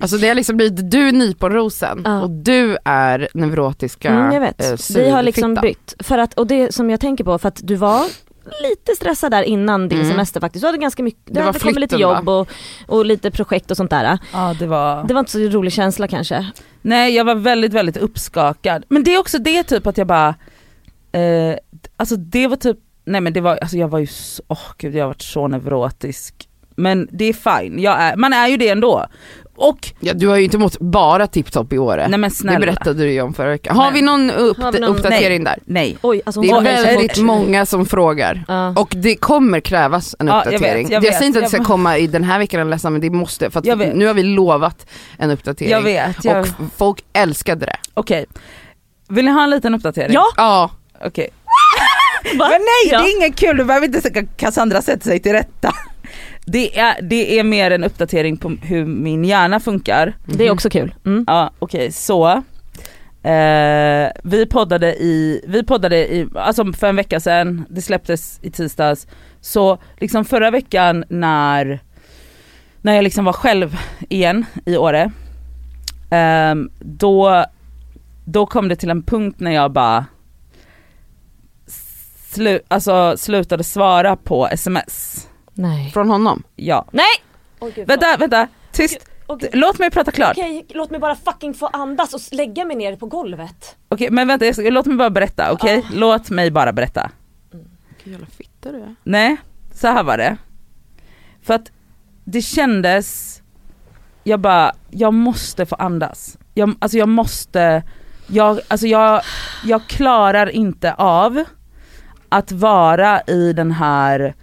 [0.01, 2.21] Alltså det har liksom blivit, du är nyponrosen Ja.
[2.23, 4.65] och du är neurotiska mm, jag vet.
[4.71, 5.95] eh, Vi har liksom bytt.
[5.99, 8.05] För att, och det som jag tänker på, för att du var
[8.63, 10.11] lite stressad där innan din Mm.
[10.11, 10.63] semester faktiskt.
[10.63, 12.49] Du hade ganska mycket, det, Det kommit lite jobb och,
[12.87, 14.19] och lite projekt och sånt där.
[14.33, 15.05] Ja det var...
[15.05, 16.47] Det var inte så rolig känsla kanske.
[16.83, 18.85] Nej jag var väldigt väldigt uppskakad.
[18.89, 20.35] Men det är också det typ att jag bara,
[21.19, 21.57] eh,
[21.97, 24.95] alltså det var typ, nej men det var, alltså jag var ju så, åh gud
[24.95, 26.35] jag har varit så neurotisk.
[26.77, 29.07] Men det är fine, jag är, man är ju det ändå.
[29.57, 32.09] Och, Ja, du har ju inte mått bara tipptopp i Åre.
[32.09, 32.59] nej men det snälla.
[32.59, 33.77] berättade du ju om förra veckan.
[33.77, 35.59] Har Men- vi någon, upp, Har vi någon- uppdatering där?
[35.65, 35.97] Nej.
[36.03, 38.45] Oj, alltså Det är väldigt så- många som frågar.
[38.49, 38.69] Ja.
[38.77, 40.87] Och det kommer krävas en Ja, jag vet, uppdatering.
[40.91, 41.15] jag jag, vet.
[41.15, 43.11] säger inte att det ska Jag- komma i den här veckan eller nästa men det
[43.11, 44.87] måste, för Jag att nu har vi lovat
[45.19, 45.71] en uppdatering.
[45.73, 46.47] Jag vet, jag, Och
[46.77, 47.77] folk älskade det.
[47.95, 48.27] okej.
[49.09, 50.13] Vill ni ha en liten uppdatering?
[50.15, 50.25] Ja!
[50.37, 50.71] Ja,
[51.05, 51.29] Okej.
[52.39, 52.49] Va?
[52.51, 52.99] Men nej Ja.
[53.03, 55.75] det är inget kul, du behöver inte säga Cassandra sätter sig till rätta.
[56.47, 60.17] Det är, det är mer en uppdatering på hur min hjärna funkar.
[60.27, 60.95] Det är också kul.
[61.07, 61.25] Mm.
[61.27, 62.29] Ja okej så,
[63.23, 68.51] eh, vi poddade i, vi poddade i, alltså för en vecka sedan, det släpptes i
[68.51, 69.07] tisdags.
[69.41, 71.81] Så liksom förra veckan när,
[72.83, 73.77] när jag liksom var själv
[74.09, 75.11] igen i Åre,
[76.11, 77.45] ehm, då,
[78.25, 80.05] då kom det till en punkt när jag bara
[82.29, 85.27] slu, alltså slutade svara på sms.
[85.55, 85.91] Nej.
[85.91, 86.43] från honom.
[86.57, 86.87] Ja.
[86.93, 87.05] Nej!
[87.75, 89.11] Gud, Vänta, vänta, tyst.
[89.27, 89.51] Okej.
[89.53, 90.31] Låt mig prata klart.
[90.31, 93.77] Okej, låt mig bara fucking få andas och lägga mig ner på golvet.
[93.89, 95.87] Okej men vänta, ska, låt mig bara berätta, okej?
[95.93, 97.11] Låt mig bara berätta.
[97.89, 98.95] Vilken jävla fitta du är.
[99.03, 99.37] Nej,
[99.73, 100.37] så här var det.
[101.43, 101.73] För att
[102.25, 103.41] det kändes,
[104.25, 106.39] jag bara, jag måste få andas.
[106.55, 107.83] Jag, alltså jag måste,
[108.27, 109.23] jag, alltså jag,
[109.65, 111.45] jag klarar inte av
[112.29, 114.35] att vara i den här,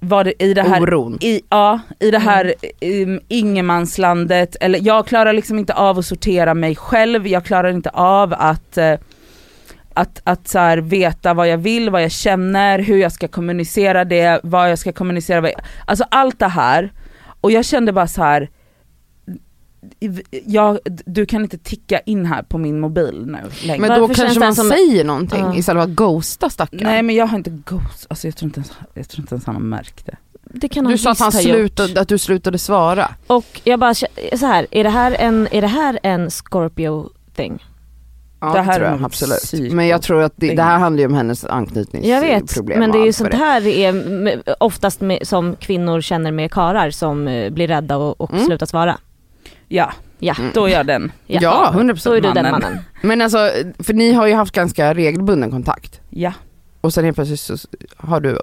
[0.00, 1.18] var det, i det här Oron.
[1.20, 6.54] i, ja, i det här um, ingenmanslandet, eller jag klarar liksom inte av att sortera
[6.54, 8.94] mig själv, jag klarar inte av att eh,
[9.94, 14.04] att, att så här, veta vad jag vill, vad jag känner, hur jag ska kommunicera
[14.04, 15.50] det, vad jag ska kommunicera,
[15.86, 16.92] alltså allt det här.
[17.40, 18.48] Och jag kände bara så här.
[20.44, 23.80] Jag, du kan inte ticka in här på min mobil nu längre.
[23.80, 25.54] Men Varför då känns kanske man som- säger någonting Ja.
[25.56, 26.80] istället för att ghosta stackarn.
[26.82, 29.46] Nej men jag har inte ghost, alltså jag tror inte ens, jag tror inte ens
[29.46, 30.16] han har märkt det.
[30.42, 33.14] Det kan han du sa att han slutade, att du slutade svara.
[33.26, 34.06] Och jag bara, så
[34.40, 37.64] här, är det här en, är det här en Scorpio thing?
[38.40, 39.72] Ja Det här tror jag absolut.
[39.72, 42.90] Men jag tror att det, det här handlar ju om hennes Jag vet, anknytningsproblem men
[42.92, 47.28] det är ju sånt här det är oftast med, som kvinnor känner med karar som
[47.28, 48.46] eh, blir rädda och, och Mm.
[48.46, 48.98] slutar svara.
[49.68, 50.50] Ja, Ja, Mm.
[50.54, 51.12] då är jag den.
[51.26, 52.04] Ja, 100%.
[52.04, 52.78] Då är du den mannen.
[53.02, 53.38] Men alltså,
[53.78, 56.32] för ni har ju haft ganska regelbunden kontakt Ja,
[56.80, 57.56] och sen helt plötsligt så
[57.96, 58.38] har du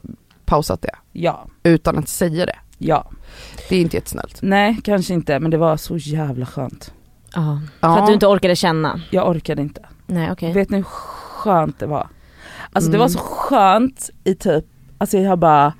[0.45, 2.55] pausat det ja, utan att säga det.
[2.77, 3.09] ja.
[3.69, 4.39] Det är inte jättesnällt.
[4.41, 6.93] Nej kanske inte men det var så jävla skönt.
[7.35, 7.61] Ja.
[7.79, 7.95] Ja.
[7.95, 9.01] För att du inte orkade känna.
[9.11, 9.85] Jag orkade inte.
[10.05, 10.53] Nej okej.
[10.53, 12.07] Vet ni hur skönt det var?
[12.71, 12.99] Alltså det Mm.
[13.01, 14.65] var så skönt i typ,
[14.97, 15.73] alltså jag bara,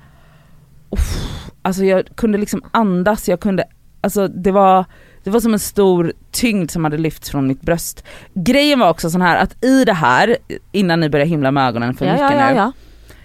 [0.90, 1.16] uff,
[1.62, 3.64] alltså jag kunde liksom andas, jag kunde,
[4.00, 4.84] alltså det var,
[5.26, 8.04] det var som en stor tyngd som hade lyfts från mitt bröst.
[8.34, 10.36] Grejen var också sån här att i det här,
[10.72, 12.72] innan ni började himla med ögonen för Ja, mycket ja, ja, nu, ja.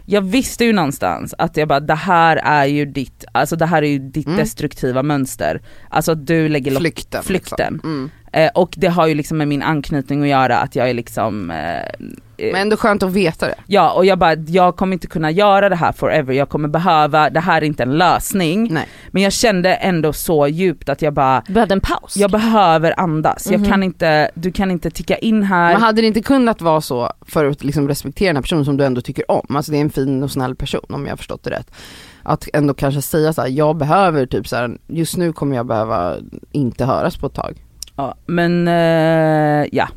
[0.06, 3.82] jag visste ju någonstans att jag bara det här är ju ditt, alltså det här
[3.84, 4.38] är ju ditt Mm.
[4.38, 5.62] destruktiva mönster.
[5.90, 7.24] Alltså att du lägger Flykten.
[7.24, 7.74] flykten.
[7.74, 7.90] Liksom.
[7.92, 8.10] Mm.
[8.32, 11.52] Eh, och det har ju liksom med min anknytning att göra att jag är liksom
[11.52, 12.10] eh,
[12.52, 13.56] Men ändå skönt att veta det.
[13.68, 17.30] Ja och jag bara, jag kommer inte kunna göra det här forever, jag kommer behöva,
[17.30, 18.68] det här är inte en lösning.
[18.74, 18.88] Nej.
[19.12, 22.18] Men jag kände ändå så djupt att jag bara, Du behövde en paus.
[22.18, 23.62] jag behöver andas, Mhm.
[23.64, 25.74] jag kan inte, du kan inte ticka in här.
[25.74, 28.78] Men hade det inte kunnat vara så för att liksom respektera den här personen som
[28.78, 31.18] du ändå tycker om, alltså det är en fin och snäll person om jag har
[31.18, 31.72] förstått det rätt.
[32.24, 35.66] Att ändå kanske säga så här: jag behöver typ så här, just nu kommer jag
[35.66, 36.16] behöva
[36.52, 37.66] inte höras på ett tag.
[38.02, 39.88] Ja, men eh, ja.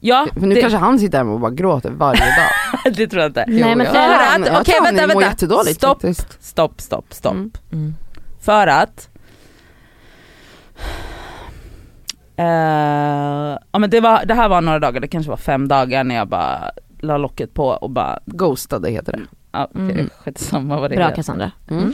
[0.00, 2.94] Ja, För nu det, kanske han sitter hemma och bara gråter varje dag.
[2.96, 3.44] det tror jag inte.
[3.48, 5.30] Nej, men jag för tror att- han- jag okej, tror han vänta, mår vänta.
[5.30, 6.02] jättedåligt Stopp.
[6.02, 6.42] faktiskt.
[6.44, 7.32] Stopp, stopp, stopp.
[7.32, 7.50] Mm.
[7.72, 7.94] Mm.
[8.40, 9.08] För att
[12.36, 16.04] eh, ja men det, var, det här var några dagar, det kanske var fem dagar
[16.04, 16.70] när jag bara
[17.00, 19.20] la locket på och bara, Ghostade heter det.
[19.52, 20.10] ja okej Mm.
[20.18, 21.16] skitsamma vad det Bra heter.
[21.16, 21.50] Cassandra.
[21.70, 21.92] Mm.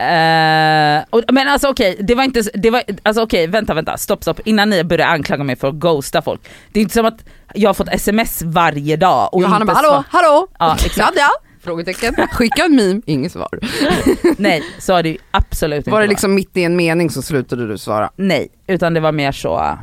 [0.00, 4.22] Eh, och, men alltså okej, det var inte, det var, alltså okej vänta vänta, stopp
[4.22, 6.40] stopp, innan ni börjar anklaga mig för att ghosta folk.
[6.72, 7.24] Det är inte som att
[7.54, 11.18] jag har fått sms varje dag och Johanna bara hallå, hallå, Ja, exakt.
[11.62, 12.14] Frågetecken.
[12.32, 13.48] Skicka en meme, inget svar.
[14.38, 17.22] Nej, så har det ju absolut inte Var det liksom mitt i en mening så
[17.22, 18.10] slutade du svara?
[18.16, 19.78] Nej, utan det var mer så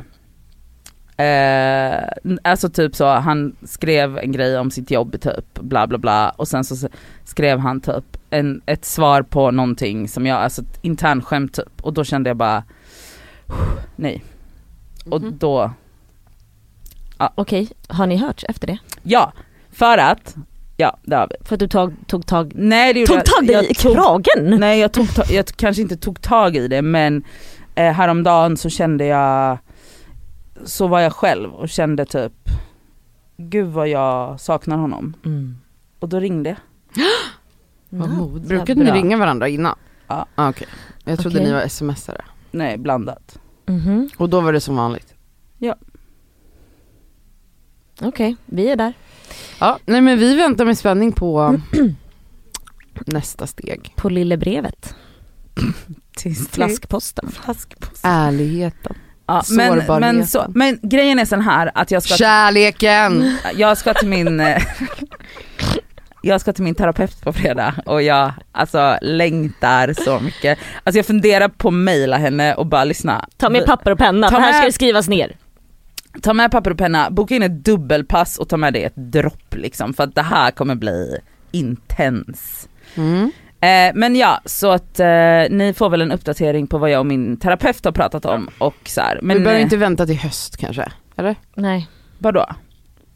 [1.18, 2.04] Eh,
[2.44, 6.48] alltså typ så, han skrev en grej om sitt jobb typ, bla bla bla och
[6.48, 6.88] sen så
[7.24, 11.92] skrev han typ en, ett svar på någonting som jag, alltså ett internskämt typ och
[11.92, 12.62] då kände jag bara
[13.96, 14.24] nej.
[15.10, 15.38] Och Mhm.
[15.38, 15.70] då,
[17.34, 18.78] Okej, har ni hört efter det?
[19.02, 19.32] ja,
[19.72, 20.36] för att,
[20.76, 21.46] ja det har vi.
[21.46, 23.94] För att du tog, tog tag, Nej det gjorde tog tag jag, i jag tog,
[23.94, 24.60] kragen?
[24.60, 27.22] Nej jag, tog, jag kanske inte tog tag i det men
[27.74, 29.58] eh, häromdagen så kände jag,
[30.64, 32.32] så var jag själv och kände typ,
[33.36, 35.14] gud vad jag saknar honom.
[35.24, 35.56] Mm.
[35.98, 36.58] Och då ringde jag.
[37.90, 38.94] Vad Ja, Brukade bra.
[38.94, 39.78] ni ringa varandra innan?
[40.06, 40.26] Ja.
[40.34, 40.66] Ah, Okej,
[41.04, 41.46] jag trodde Okej.
[41.48, 42.24] ni var smsare.
[42.50, 43.38] Nej blandat.
[43.66, 44.10] Mhm.
[44.16, 45.14] Och då var det som vanligt?
[48.00, 48.92] Okej, vi är där.
[49.60, 51.60] Ja, nej men vi väntar med spänning på
[53.06, 53.92] nästa steg.
[53.96, 54.94] På lillebrevet.
[56.16, 57.28] Tills Flaskposten.
[57.30, 58.00] Flaskpost.
[58.04, 58.96] Ärligheten.
[59.28, 63.36] Ja, men, men, så, men grejen är sån här att jag ska, Kärleken!
[63.54, 64.62] jag ska till min eh,
[66.22, 70.58] jag ska till min terapeut på fredag och jag alltså längtar så mycket.
[70.84, 73.28] Alltså jag funderar på att mejla henne och bara lyssna.
[73.36, 75.36] Ta med papper och penna, Ta för här ska det skrivas ner.
[76.22, 79.54] Ta med papper och penna, boka in ett dubbelpass och ta med det ett dropp
[79.54, 81.18] liksom för att det här kommer bli
[81.50, 82.68] intens.
[82.94, 83.32] Mm.
[83.60, 85.06] Eh, men ja, så att eh,
[85.50, 88.76] ni får väl en uppdatering på vad jag och min terapeut har pratat om och
[88.84, 89.18] så här.
[89.22, 91.36] Men vi behöver eh, inte vänta till höst kanske, eller?
[91.54, 91.88] Nej,
[92.18, 92.46] vadå?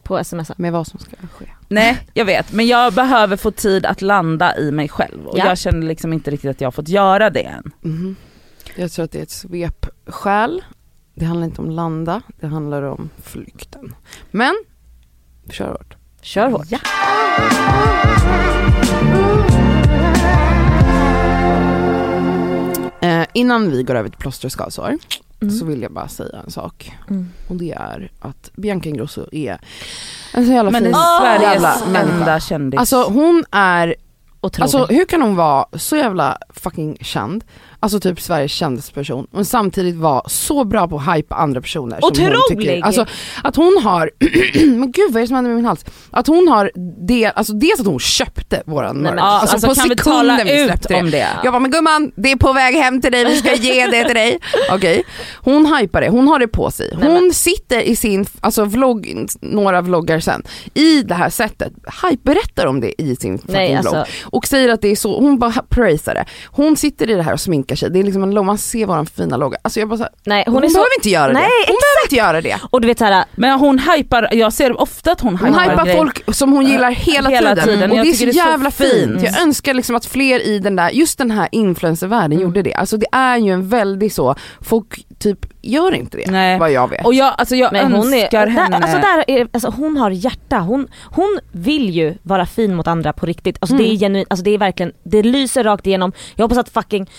[0.03, 0.51] på sms.
[0.59, 1.45] Med vad som ska ske.
[1.69, 5.47] Nej jag vet men jag behöver få tid att landa i mig själv och Ja.
[5.47, 7.73] jag känner liksom inte riktigt att jag har fått göra det än.
[7.81, 8.17] Mhm.
[8.77, 10.65] Jag tror att det är ett svepskäl.
[11.15, 13.95] Det handlar inte om landa, det handlar om flykten.
[14.31, 14.55] Men,
[15.51, 15.97] kör hårt.
[16.23, 16.67] Kör hårt.
[16.71, 16.79] Ja.
[23.03, 24.99] Eh, innan vi går över till plåster och skavsår
[25.43, 25.55] Mm.
[25.55, 26.93] så vill jag bara säga en sak.
[27.11, 27.29] Mm.
[27.49, 29.59] Och det är att Bianca Ingrosso är
[30.35, 32.19] en så jävla Men fin är jävla Sveriges människa.
[32.19, 32.81] enda kändis.
[32.81, 33.95] Alltså hon är,
[34.41, 37.45] alltså hur kan hon vara så jävla fucking känd,
[37.83, 41.99] alltså typ Sveriges kändaste person, men samtidigt vara så bra på att hypa andra personer
[42.03, 42.37] hon Otrolig!
[42.59, 43.07] tycker, alltså
[43.45, 44.11] att hon har,
[44.79, 45.85] men gud vad är det som händer med min hals?
[46.11, 46.71] Att hon har,
[47.09, 50.27] det, alltså dels att hon köpte våran Nej, men- alltså, alltså, på kan vi sekunden
[50.37, 51.01] tala vi ut släppte det.
[51.01, 51.29] om det?
[51.45, 54.05] Jag bara, men gumman det är på väg hem till dig, vi ska ge det
[54.05, 54.39] till dig.
[54.73, 55.03] Okej,
[55.37, 56.95] hon hypar det, hon har det på sig.
[56.99, 60.43] Nej, Hon men- sitter i sin, alltså vlogg, några vloggar sen,
[60.75, 61.73] i det här sättet,
[62.03, 63.95] hype, berättar om det i sin Nej vlogg.
[63.97, 66.25] alltså, Och säger att det är så, hon bara praisar det.
[66.47, 68.87] Hon sitter i det här och sminkar sig, det är liksom en logga, man ser
[68.87, 69.59] våran fina logga.
[69.63, 71.73] Alltså jag bara så här, nej hon, hon är så, behöver inte göra Nej, det.
[71.73, 72.61] Hon behöver inte göra det.
[72.71, 75.85] och du vet såhär, Men hon hypar, jag ser ofta att hon hypar, Hon hypar
[75.85, 75.97] grejer.
[75.99, 77.65] folk som hon gillar hela, Hela tiden.
[77.69, 77.91] tiden.
[77.91, 78.91] Och Jag det är så det är så jävla fint.
[79.21, 79.23] fint.
[79.23, 82.43] Jag önskar liksom att fler i den där, just den här influencervärlden Mm.
[82.43, 82.75] gjorde det.
[82.75, 86.59] Alltså det är ju en väldigt så, folk typ gör inte det Nej.
[86.59, 87.07] vad jag vet.
[87.07, 88.79] Och jag, alltså jag men hon är, önskar henne...
[88.79, 92.87] där, alltså där är, alltså hon har hjärta, hon, hon vill ju vara fin mot
[92.87, 93.57] andra på riktigt.
[93.61, 93.99] Alltså det är Mm.
[93.99, 96.13] genuint, alltså det är verkligen, det lyser rakt igenom.
[96.37, 97.11] Jag hoppas att fucking,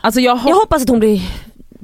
[0.00, 1.22] alltså jag, hop- jag hoppas att hon blir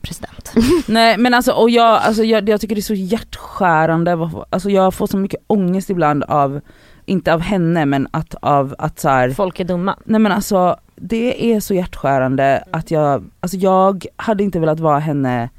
[0.03, 0.53] president.
[0.87, 4.95] Nej men alltså, och jag, alltså jag, jag tycker det är så hjärtskärande, alltså jag
[4.95, 6.61] får så mycket ångest ibland av,
[7.07, 9.97] inte av henne men att av att så här, Folk är dumma.
[10.05, 14.99] nej men alltså det är så hjärtskärande att jag, alltså jag hade inte velat vara
[14.99, 15.51] henne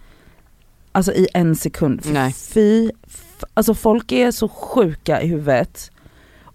[0.92, 2.02] alltså i en sekund.
[2.06, 2.34] Nej.
[2.34, 2.92] Fy,
[3.54, 5.92] alltså folk är så sjuka i huvudet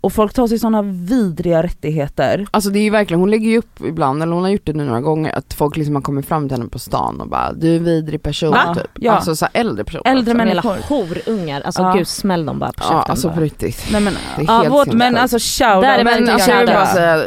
[0.06, 2.46] och folk tar sig sådana vidriga rättigheter.
[2.50, 4.72] Alltså det är ju verkligen, hon lägger ju upp ibland, eller hon har gjort det
[4.72, 7.52] nu några gånger, att folk liksom har kommit fram till henne på stan och bara
[7.52, 8.74] du är en vidrig person Va?
[8.74, 8.86] typ.
[8.94, 9.12] Ja.
[9.12, 10.10] Alltså så här äldre personer.
[10.12, 10.76] Äldre människor.
[10.88, 11.92] Horungar, alltså Ja.
[11.92, 12.96] gud smäll dem bara på käften.
[12.96, 13.86] Ja alltså på riktigt.
[13.92, 16.04] Nej men, Det är ja, helt vårt, men alltså shout Där är out.
[16.04, 17.22] Men alltså jag vill bara säga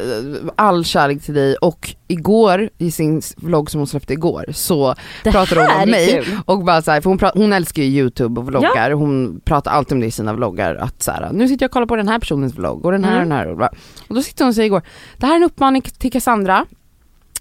[0.55, 5.31] all kärlek till dig och igår i sin vlogg som hon släppte igår så Det
[5.31, 6.37] pratar hon om mig kul.
[6.45, 9.71] och bara så här, för hon, pra- hon älskar ju youtube och vloggar, hon pratar
[9.71, 11.95] alltid om det i sina vloggar att så här, nu sitter jag och kollar på
[11.95, 13.21] den här personens vlogg och den här Mm.
[13.23, 13.69] och den här och,
[14.09, 14.81] och då sitter hon och säger igår,
[15.17, 16.65] det här är en uppmaning till Cassandra,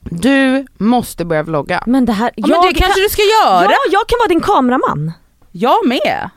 [0.02, 1.82] du måste börja vlogga.
[1.86, 3.62] Men det här, Ja, men det kanske du ska göra?
[3.64, 5.12] Ja, jag kan vara din kameraman.
[5.52, 6.30] Jag med.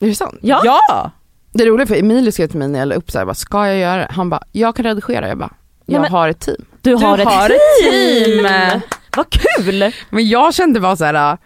[0.00, 0.38] Är det sant?
[0.42, 0.60] Ja.
[0.64, 1.10] ja.
[1.52, 3.34] Det är roligt för Emilio skrev till mig när jag la upp så här, bara,
[3.34, 4.08] ska jag göra det?
[4.10, 5.50] Han bara, jag kan redigera, jag bara,
[5.86, 6.64] jag men- har ett team.
[6.88, 8.44] Du, Du har, ett, har team.
[8.46, 8.80] ett team.
[9.16, 9.92] Vad kul!
[10.10, 11.38] Men jag kände bara så här.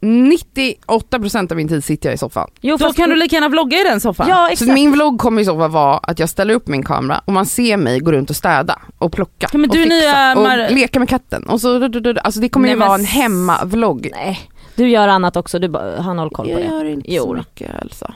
[0.00, 2.50] 98% av min tid sitter jag i soffan.
[2.60, 4.28] Jo, Då kan du lika gärna vlogga i den soffan.
[4.28, 4.72] Ja Så exakt.
[4.72, 7.46] min vlogg kommer i så fall vara att jag ställer upp min kamera och man
[7.46, 10.46] ser mig gå runt och städa och plocka Ja, men och du fixa nya och
[10.46, 11.42] Mar- leka med katten.
[11.48, 11.84] Och så,
[12.24, 14.08] alltså det kommer Nej, ju vara en hemmavlogg.
[14.12, 14.40] Nej,
[14.74, 16.66] du gör annat också, du bara har noll koll på Jag det.
[16.66, 18.14] gör inte Jo så mycket Elsa.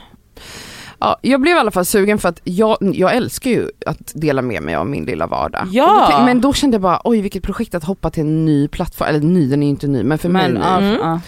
[1.03, 4.41] Ja, jag blev i alla fall sugen för att jag, jag älskar ju att dela
[4.41, 5.67] med mig av min lilla vardag.
[5.71, 6.07] Ja.
[6.19, 9.07] Då men då kände jag bara, oj vilket projekt att hoppa till en ny plattform,
[9.09, 10.93] eller ny den är ju inte ny men för mig Men, ja, Mm.
[11.01, 11.19] ja.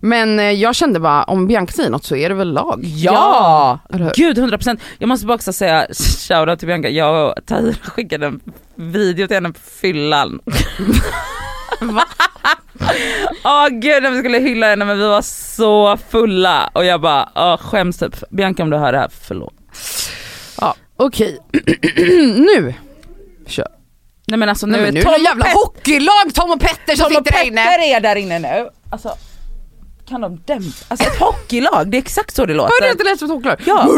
[0.00, 2.80] Men eh, jag kände bara, om Bianca säger något så är det väl lag.
[2.84, 3.78] Ja!
[3.90, 4.12] Hur?
[4.16, 4.78] Gud 100%.
[4.98, 5.86] Jag måste bara också säga
[6.28, 8.40] shoutout till Bianca, jag och Tahir skickade en
[8.74, 10.40] video till henne på fyllan.
[13.44, 17.28] Åh gud när vi skulle hylla henne men vi var så fulla och jag bara
[17.34, 18.30] åh, skäms typ.
[18.30, 19.54] Bianca om du hör det här, förlåt.
[20.60, 21.38] Ja, okej.
[22.36, 22.74] nu
[23.46, 23.68] kör.
[24.26, 26.96] Nej men alltså nu men nu Tom är det jävla Pet- hockeylag Tom och Petter
[26.96, 27.64] som Tom och sitter där inne.
[27.64, 28.68] Petter är där inne nu.
[28.90, 29.14] Alltså
[30.08, 32.72] kan de dämpa, alltså ett hockeylag, det är exakt så det låter.
[32.80, 33.60] Hörde jag inte läst som ett hockeylag?
[33.64, 33.88] Ja.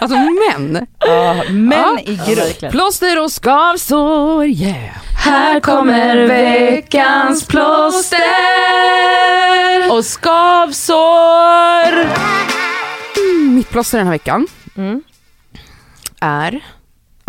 [0.00, 0.86] Alltså män.
[0.98, 1.98] Ja, män Ja.
[2.12, 2.38] i Ja, grupp.
[2.38, 2.72] verkligen.
[2.72, 4.96] Plåster och skavsår, yeah.
[5.16, 8.20] Här kommer veckans plåster
[9.90, 11.92] och skavsår.
[13.20, 14.46] Mm, Mitt plåster den här veckan
[14.76, 15.02] Mm.
[16.20, 16.60] är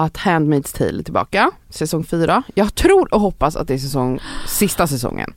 [0.05, 2.43] att Handmaid's Tale är tillbaka, säsong 4.
[2.55, 5.33] Jag tror och hoppas att det är säsong, sista säsongen.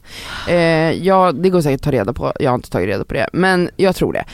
[0.48, 0.56] Eh,
[0.92, 3.28] ja, det går säkert att ta reda på, jag har inte tagit reda på det,
[3.32, 4.24] men jag tror det.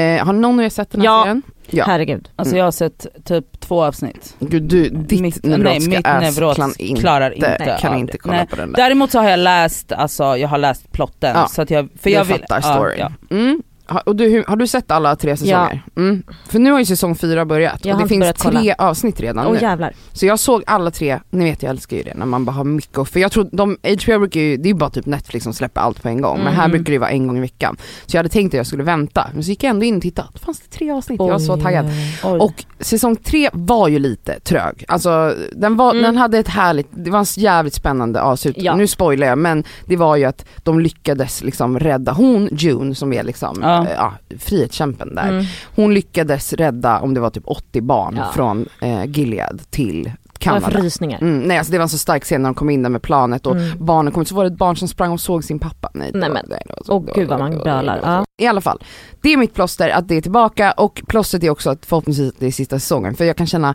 [0.00, 1.22] Eh, har någon av er sett den här Ja.
[1.22, 1.42] serien?
[1.70, 1.84] Ja.
[1.86, 2.28] Herregud.
[2.36, 4.34] Alltså jag har sett typ två avsnitt.
[4.38, 8.36] Gud, du, ditt Mitt- neurotiska nej, mitt neuros kan inte, klarar inte kan inte kolla
[8.36, 8.46] Nej.
[8.46, 8.76] på den där.
[8.82, 12.10] Däremot så har jag läst, alltså jag har läst plotten Ja, så att jag, för
[12.10, 12.98] Du jag vill, fattar ja, storyn.
[12.98, 13.12] ja.
[13.36, 13.62] Mm.
[14.06, 15.82] Och du, har du sett alla tre säsonger?
[15.96, 16.22] Mm.
[16.48, 18.60] För nu har ju säsong fyra börjat Jag och det finns börjat kolla.
[18.60, 19.58] tre avsnitt redan Åh nu.
[19.60, 19.92] jävlar.
[20.12, 22.64] Så jag såg alla tre, ni vet jag älskar ju det när man bara har
[22.64, 25.52] mycket för jag tror de, HBO brukar ju, det är ju bara typ Netflix som
[25.52, 26.70] släpper allt på en gång men här Mm.
[26.70, 27.76] brukar det vara en gång i veckan.
[28.06, 30.02] Så jag hade tänkt att jag skulle vänta, men så gick jag ändå in och
[30.02, 31.62] tittade, det fanns det tre avsnitt, jag var så Oj.
[31.62, 31.86] taggad.
[32.24, 32.38] Oj.
[32.40, 36.02] Och säsong tre var ju lite trög, alltså den, var, Mm.
[36.02, 38.76] den hade ett härligt, det var en jävligt spännande avslut, Ja.
[38.76, 43.12] nu spoilar jag men det var ju att de lyckades liksom rädda, hon June som
[43.12, 43.75] är liksom, Ja.
[43.84, 44.14] Ja.
[44.30, 45.44] ja, frihetskämpen där, Mm.
[45.74, 48.32] hon lyckades rädda om det var typ 80 barn Ja.
[48.34, 50.04] från eh, Gilead till
[50.40, 50.80] Jag får Kanada.
[50.86, 51.18] rysningar.
[51.22, 53.02] Mm, nej alltså det var en så stark scen när de kom in där med
[53.02, 53.84] planet och Mm.
[53.86, 55.90] barnen kom ut, så var det ett barn som sprang och såg sin pappa.
[55.94, 57.58] Nej, det Nej, var- men- det var Åh det var- gud vad det man var-
[57.58, 58.00] det bölar.
[58.02, 58.24] var- Ja.
[58.38, 58.82] I alla fall,
[59.20, 62.46] det är mitt plåster att det är tillbaka och plåstret är också att förhoppningsvis det
[62.46, 63.74] är sista säsongen för jag kan känna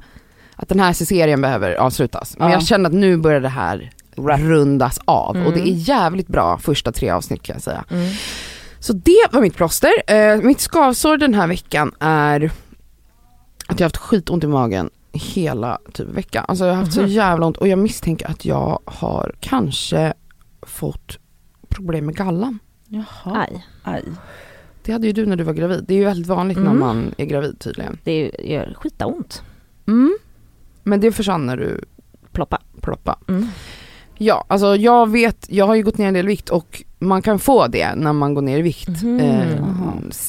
[0.55, 2.35] att den här serien behöver avslutas.
[2.37, 2.53] Men Ja.
[2.53, 5.73] jag känner att nu börjar det här rundas av och det Mm.
[5.73, 7.83] är jävligt bra första tre avsnitt kan jag säga.
[7.91, 8.07] Mm.
[8.81, 9.91] Så det var mitt plåster.
[10.07, 12.51] Eh, mitt skavsår den här veckan är
[13.67, 16.45] att jag har haft skitont i magen hela typ veckan.
[16.47, 17.09] Alltså jag har haft så Mhm.
[17.09, 20.13] jävla ont och jag misstänker att jag har kanske
[20.61, 21.17] fått
[21.69, 22.59] problem med gallan.
[22.87, 23.05] Jaha,
[23.49, 23.65] Aj.
[23.83, 24.03] aj.
[24.83, 25.85] Det hade ju du när du var gravid.
[25.87, 26.79] Det är ju väldigt vanligt när Mm.
[26.79, 27.97] man är gravid tydligen.
[28.03, 29.41] Det gör skitont.
[29.87, 30.17] Mm.
[30.83, 31.83] Men det försvann när du
[32.31, 32.61] Ploppa.
[32.81, 33.17] ploppade.
[33.27, 33.47] Mm.
[34.23, 37.39] Ja, alltså jag vet, jag har ju gått ner en del vikt och man kan
[37.39, 39.19] få det när man går ner i vikt Mhm.
[39.19, 39.61] eh,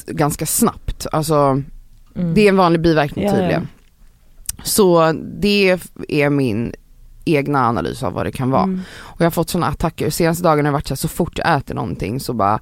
[0.07, 1.07] ganska snabbt.
[1.11, 1.61] Alltså
[2.15, 2.33] Mm.
[2.33, 3.31] Det är en vanlig biverkning ja.
[3.31, 3.67] tydligen.
[4.63, 6.73] Så det är min
[7.25, 8.63] egna analys av vad det kan vara.
[8.63, 8.81] Mm.
[8.97, 11.37] Och jag har fått sådana attacker, senaste dagarna har det varit så, här, så fort
[11.37, 12.59] jag äter någonting så bara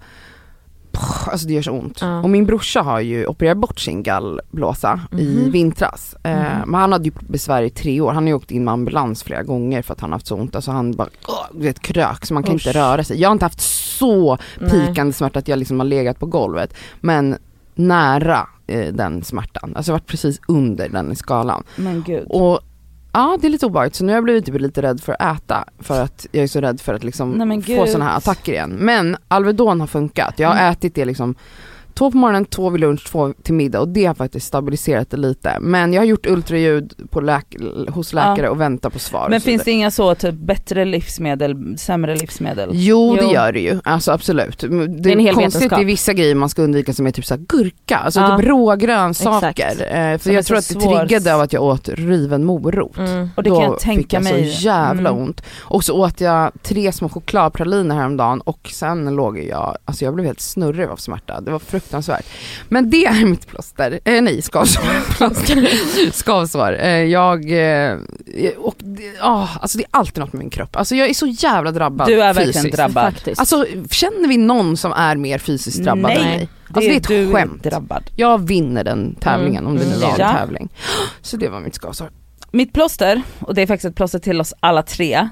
[1.28, 1.98] Alltså det gör så ont.
[2.02, 2.20] Ja.
[2.22, 5.52] Och min brorsa har ju opererat bort sin gallblåsa i Mhm.
[5.52, 6.16] vintras.
[6.24, 6.70] Eh, Mhm.
[6.72, 9.24] men han hade ju besvär i tre år, han har ju åkt in med ambulans
[9.24, 10.56] flera gånger för att han haft så ont.
[10.56, 11.08] Alltså han bara,
[11.54, 12.68] du vet krök så man kan Usch.
[12.68, 13.22] inte röra sig.
[13.22, 13.62] Jag har inte haft
[14.00, 14.70] så Nej.
[14.72, 16.74] pikande smärta att jag liksom har legat på golvet.
[17.02, 17.36] Men
[17.76, 19.74] nära eh, den smärtan.
[19.76, 21.64] Alltså jag varit precis under den skalan.
[21.76, 22.26] Men gud.
[22.30, 22.60] Och
[23.14, 25.38] ja det är lite obehagligt så nu har jag blivit typ lite rädd för att
[25.38, 28.52] äta för att jag är så rädd för att liksom Nej, få sådana här attacker
[28.52, 28.70] igen.
[28.80, 30.40] Men Alvedon har funkat.
[30.40, 30.72] Jag har Mm.
[30.72, 31.36] ätit det liksom
[31.94, 35.18] Två på morgonen, två vid lunch, två till middag och det har faktiskt stabiliserat det
[35.18, 35.58] lite.
[35.62, 39.28] Men jag har gjort ultraljud på läk- hos läkare och väntar på svar.
[39.30, 42.70] Men finns det inga så typ bättre livsmedel, sämre livsmedel?
[42.74, 43.32] Jo, det Jo.
[43.34, 44.60] gör det ju, alltså absolut.
[44.60, 44.66] Det
[45.10, 45.70] är, en hel konstigt, vetenskap.
[45.80, 48.38] det är vissa grejer man ska undvika som är typ såhär gurka, alltså Ja.
[48.38, 49.48] typ råa grönsaker.
[49.50, 49.82] Exakt.
[49.82, 52.98] Eh, för jag tror att det svår- triggade av att jag åt riven morot.
[52.98, 53.30] Mm.
[53.36, 54.52] Och det Då kan jag tänka fick jag mig.
[54.52, 55.22] så jävla Mm.
[55.24, 55.42] ont.
[55.60, 60.26] Och så åt jag tre små chokladpraliner häromdagen och sen låg jag, alltså jag blev
[60.26, 61.42] helt snurrig av smärta.
[61.42, 61.91] Det var fruktansvärt.
[62.70, 65.12] Men det är mitt plåster, eh, nej skavsår.
[65.18, 66.12] Plåster.
[66.12, 66.78] skavsår.
[66.80, 67.98] Eh, jag, eh,
[68.58, 70.76] och det, ah, alltså det är alltid något med min kropp.
[70.76, 72.76] Alltså jag är så jävla drabbad Du är verkligen fysiskt.
[72.78, 73.14] drabbad.
[73.14, 73.40] Faktiskt.
[73.40, 76.38] Alltså känner vi någon som är mer fysiskt drabbad än Nej.
[76.38, 76.50] mig?
[76.74, 77.64] Alltså det är ett du är skämt.
[77.64, 78.04] drabbad.
[78.16, 80.02] Jag vinner den tävlingen om det nu Mm.
[80.02, 80.34] var en Ja.
[80.34, 80.70] tävling.
[81.22, 82.10] Så det var mitt skavsår.
[82.52, 85.30] Mitt plåster, och det är faktiskt ett plåster till oss alla tre.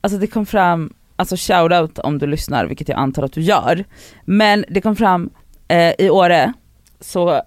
[0.00, 3.84] Alltså det kom fram, alltså shoutout om du lyssnar, vilket jag antar att du gör.
[4.24, 5.30] Men det kom fram
[5.68, 6.52] eh, i Åre,
[7.00, 7.42] så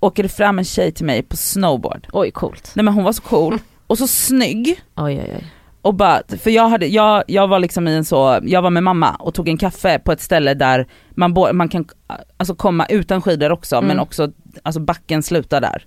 [0.00, 2.06] åker det fram en tjej till mig på snowboard.
[2.12, 2.70] Oj coolt.
[2.74, 5.44] Nej men hon var så cool, och så snygg, Oj oj oj.
[5.82, 8.82] och bara, för jag, hade, jag, jag var liksom i en så, jag var med
[8.82, 11.88] mamma och tog en kaffe på ett ställe där man, bo, man kan
[12.36, 13.88] alltså komma utan skidor också Mm.
[13.88, 14.30] men också,
[14.62, 15.86] alltså backen slutar där.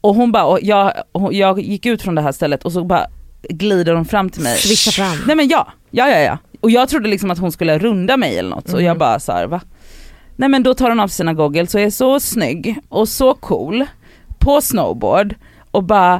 [0.00, 2.84] Och hon bara, och jag, och jag gick ut från det här stället och så
[2.84, 3.06] bara
[3.42, 4.56] glider hon fram till mig.
[4.56, 5.16] Swisha fram.
[5.26, 6.38] Nej men ja, ja ja ja.
[6.60, 8.86] Och jag trodde liksom att hon skulle runda mig eller något, så Mm.
[8.86, 9.60] jag bara så här, va?
[10.40, 13.86] Nej men då tar hon av sina goggles och är så snygg och så cool
[14.38, 15.34] på snowboard
[15.70, 16.14] och bara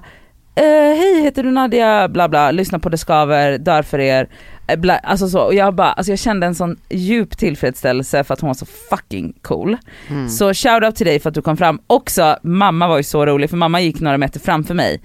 [0.55, 0.65] eh,
[0.97, 4.29] hej heter du Nadia, bla bla, lyssna på Det Skaver, dör för er.
[4.67, 8.35] Eh, Bla, alltså så, och jag bara, alltså jag kände en sån djup tillfredsställelse för
[8.35, 9.77] att hon var så fucking cool.
[10.09, 10.29] Mm.
[10.29, 11.81] Så shoutout till dig för att du kom fram.
[11.87, 15.01] Också, mamma var ju så rolig för mamma gick några meter framför mig.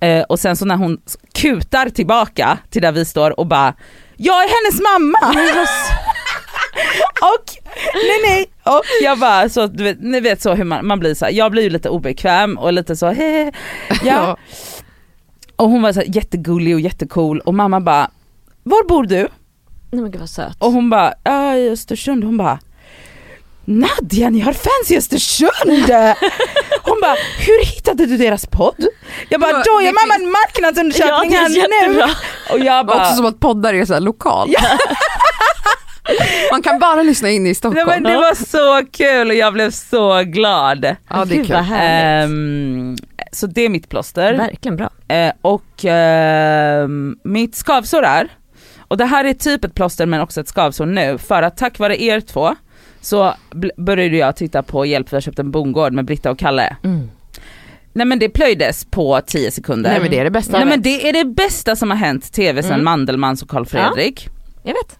[0.00, 0.98] Eh, och sen så när hon
[1.34, 3.74] kutar tillbaka till där vi står och bara
[4.16, 5.48] jag är hennes mamma!
[7.20, 11.00] och nej nej, och jag bara så du vet, ni vet så hur man, man
[11.00, 13.52] blir så här, jag blir ju lite obekväm och lite så he,
[13.88, 13.96] ja.
[14.04, 14.36] Ja.
[15.56, 18.10] Och hon var så här, jättegullig och jättecool och mamma bara
[18.62, 19.28] var bor du?
[19.90, 20.56] Nej men gud vad söt.
[20.58, 22.58] Och hon bara, ja i Östersund, hon bara
[23.66, 25.50] Nadja ni har fans i Östersund!
[26.82, 28.86] Hon bara, hur hittade du deras podd?
[29.28, 32.14] Jag bara, då gör mamma en ja marknadsundersökning är här nu!
[32.52, 34.48] Och jag bara, Också som att poddar är så här lokal.
[34.50, 34.60] Ja.
[36.50, 37.88] Man kan bara lyssna in i nej, Stockholm.
[37.88, 40.96] men det var så kul och jag blev så glad.
[41.08, 41.56] Ja det är kul.
[41.72, 42.96] Ehm,
[43.32, 44.34] så det är mitt plåster.
[44.34, 44.90] Verkligen bra.
[45.08, 48.28] Eh, och ehm, mitt skavsår är,
[48.78, 51.78] och det här är typ ett plåster men också ett skavsår nu, för att tack
[51.78, 52.56] vare er två
[53.00, 53.34] så
[53.76, 56.76] började jag titta på Hjälp vi har köpt en bondgård med Britta och Kalle.
[56.84, 57.10] Mm.
[57.92, 59.90] Nej men det plöjdes på 10 sekunder.
[59.90, 60.58] Nej men det är det bästa.
[60.58, 62.84] Nej men det är det bästa som har hänt tv sen Mm.
[62.84, 64.28] Mandelmans och Karl Fredrik.
[64.62, 64.98] Jag vet.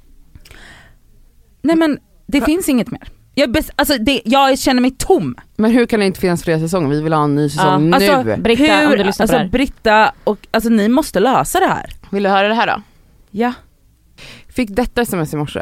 [1.64, 3.08] Nej men det finns inget mer.
[3.34, 5.34] Jag, alltså det, jag känner mig tom.
[5.56, 6.88] Men hur kan det inte finnas fler säsonger?
[6.88, 7.96] Vi vill ha en ny säsong nu.
[7.96, 9.48] Alltså, Britta, om du lyssnar på alltså det här.
[9.48, 11.90] Britta och, alltså ni måste lösa det här.
[12.10, 12.82] Vill du höra det här då?
[13.30, 13.52] Ja.
[14.48, 15.60] Fick detta sms i morse.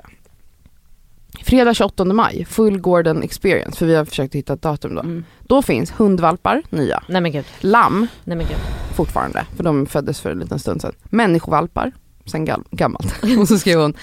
[1.45, 5.01] Fredag 28 maj, full Gordon experience, för vi har försökt hitta ett datum då.
[5.01, 5.25] Mm.
[5.41, 7.03] Då finns hundvalpar, nya.
[7.09, 7.45] Nej men gud.
[7.61, 8.57] Lamm, Nej men gud.
[8.95, 10.93] fortfarande, för de föddes för en liten stund sedan.
[11.05, 11.93] Människovalpar,
[12.27, 13.15] sen gammalt.
[13.41, 13.95] och så skrev hon,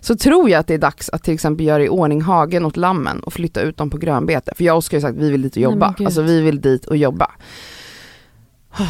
[0.00, 2.76] så tror jag att det är dags att till exempel göra i ordning hagen åt
[2.76, 4.52] lammen och flytta ut dem på grönbete.
[4.56, 5.94] För jag och Oskar har sagt vi vill dit och Nej, jobba.
[5.98, 6.06] gud.
[6.06, 7.30] alltså vi vill dit och jobba.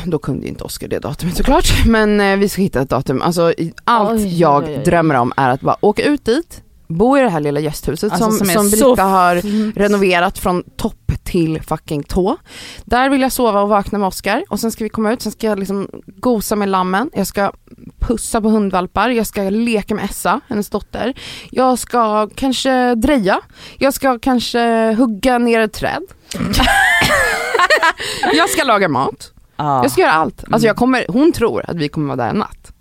[0.07, 3.23] Då kunde inte Oskar det datumet såklart, men eh, vi ska hitta ett datum.
[3.23, 3.53] Alltså
[3.85, 4.85] allt Oj, jag oj, oj.
[4.85, 8.31] drömmer om är att bara åka ut dit, bo i det här lilla gästhuset Alltså,
[8.31, 9.37] som, som som Britta har
[9.79, 11.04] renoverat från topp
[11.35, 12.37] till fucking tå.
[12.85, 15.33] Där vill jag sova och vakna med Oscar och sen ska vi komma ut, sen
[15.33, 17.53] ska jag liksom gosa med lammen, jag ska
[17.99, 21.15] pussa på hundvalpar, jag ska leka med Essa, hennes dotter.
[21.51, 23.41] Jag ska kanske dreja,
[23.79, 26.03] jag ska kanske hugga ner ett träd.
[28.35, 29.83] jag ska laga mat, Ja.
[29.83, 30.39] jag ska göra allt.
[30.39, 30.67] Alltså Mm.
[30.67, 32.73] jag kommer, hon tror att vi kommer vara där en natt.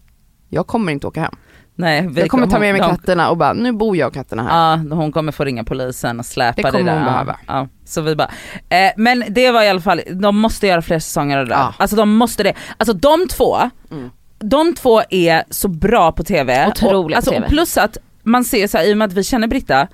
[0.49, 1.35] Jag kommer inte åka hem.
[1.75, 4.13] Nej, vi Jag kommer ta med mig de- katterna och bara, nu bor jag och
[4.13, 4.77] katterna här.
[4.89, 6.93] Ja, hon kommer få ringa polisen och släpa Det det, kommer där.
[6.99, 7.37] hon Ja, behöva.
[7.47, 8.29] Ja, så vi bara,
[8.69, 11.59] eh, men det var i alla fall, de måste göra fler säsonger av det där.
[11.59, 11.73] Ja.
[11.77, 12.53] Alltså de måste det.
[12.77, 13.57] Alltså de två,
[13.91, 14.09] Mm.
[14.39, 16.67] de två är så bra på tv.
[16.67, 17.45] Otroliga och, på alltså, TV.
[17.45, 19.87] Och plus att man ser så här, i och med att vi känner Britta,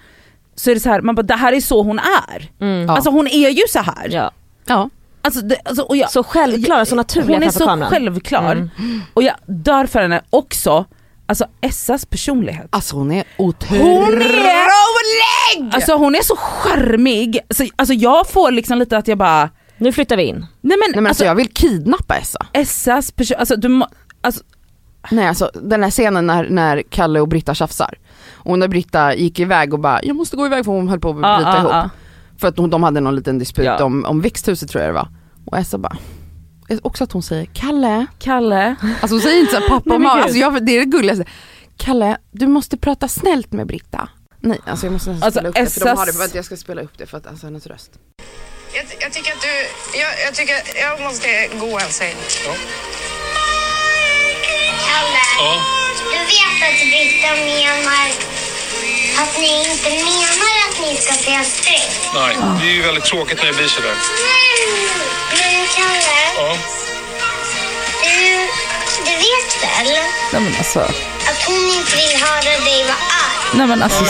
[0.56, 2.50] så är det så här, man bara det här är så hon är.
[2.62, 2.88] Mm.
[2.88, 2.94] Ja.
[2.96, 4.08] Alltså hon är ju så här.
[4.10, 4.32] Ja.
[4.66, 4.90] Ja.
[5.22, 7.90] Alltså, det, alltså, och jag, Så självklara, så naturliga hon är så kameran.
[7.90, 8.52] självklar.
[8.52, 8.70] Mm.
[9.14, 10.86] Och jag dör för henne också,
[11.30, 12.68] alltså Essas personlighet.
[12.70, 15.74] Alltså hon är Hon otrolig!
[15.74, 19.92] Alltså hon är så charmig, alltså, alltså jag får liksom lite att jag bara, Nu
[19.92, 20.36] flyttar vi in.
[20.36, 22.46] nej men, Nej men alltså alltså, jag vill kidnappa Essa.
[22.54, 23.88] Essas person, alltså du må,
[24.22, 24.44] alltså,
[25.12, 27.94] Nej alltså den här scenen när, när Kalle och Britta tjafsar.
[28.34, 31.10] Och när Britta gick iväg och bara, jag måste gå iväg för hon höll på
[31.10, 31.72] att bryta ja, ihop.
[31.72, 31.90] ja,
[32.40, 33.84] För att de, de hade någon liten dispyt Ja.
[33.84, 35.08] om, om växthuset tror jag det var.
[35.46, 35.98] Och Essa bara,
[36.84, 40.24] också att hon säger Kalle, Kalle, alltså hon säger inte så här, pappa och mamma,
[40.24, 41.26] alltså jag, det är det gulligaste.
[41.78, 44.10] Kalle, du måste prata snällt med Britta.
[44.40, 46.46] Nej alltså jag måste nästan Alltså, spela upp det för de har det, vänta, jag
[46.46, 47.92] ska spela upp det för att alltså hennes röst.
[48.74, 49.54] Jag, jag tycker att du...
[50.00, 51.28] Jag, jag tycker jag måste
[51.60, 52.16] gå en säng.
[54.88, 55.26] Kalle,
[56.14, 58.08] du vet att Britta menar
[59.22, 61.90] att ni inte menar att ni ska säga sträng.
[62.14, 63.96] Nej, det är ju väldigt tråkigt när det blir sådär.
[65.29, 65.29] Men
[65.76, 66.58] Kalle, Ja.
[68.04, 68.48] du,
[69.06, 69.94] du vet väl
[70.34, 73.58] nej men alltså, att hon inte vill höra dig vara arg?
[73.58, 74.06] nej men alltså.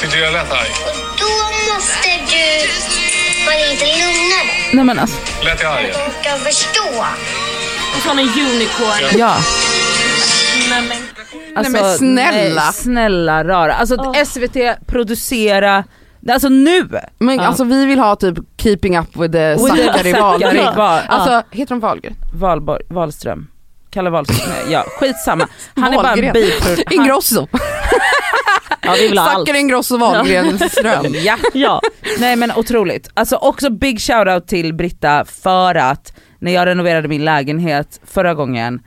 [0.00, 0.70] Tyckte jag lät arg?
[0.86, 2.68] Och då måste du
[3.46, 4.50] vara lite lugnare.
[4.72, 5.92] nej men alltså, Lät jag arg?
[5.92, 7.04] De ska förstå.
[7.96, 9.18] Och så har en unicorn.
[9.18, 9.36] ja.
[10.70, 11.00] Nej,
[11.56, 12.64] Alltså, men snälla.
[12.64, 13.74] Nej, snälla rara.
[13.74, 14.24] Alltså Åh.
[14.24, 14.56] SVT
[14.86, 15.84] producera,
[16.32, 16.88] alltså nu!
[17.18, 17.42] Men Ja.
[17.42, 20.50] alltså vi vill ha typ keeping up with the Zackari Wahlgren.
[20.56, 22.14] Zackari Wahl- Alltså heter de Wahlgren?
[22.34, 23.46] Valborg, Wahlström.
[23.90, 25.48] Kalle Wahlström, ja skitsamma.
[25.76, 26.82] Han är bara biproducent.
[26.86, 27.46] Han- Ingrosso.
[28.82, 29.38] Ja vi vill ha allt.
[29.48, 31.06] Zackari Ingrosso Wahlgren Ström.
[31.24, 31.36] Ja.
[31.54, 31.80] Ja.
[32.18, 33.08] Nej men otroligt.
[33.14, 38.80] Alltså också big shoutout till Britta för att när jag renoverade min lägenhet förra gången,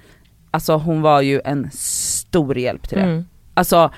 [0.52, 3.04] alltså hon var ju en stor hjälp till det.
[3.04, 3.26] Mm.
[3.54, 3.92] Alltså,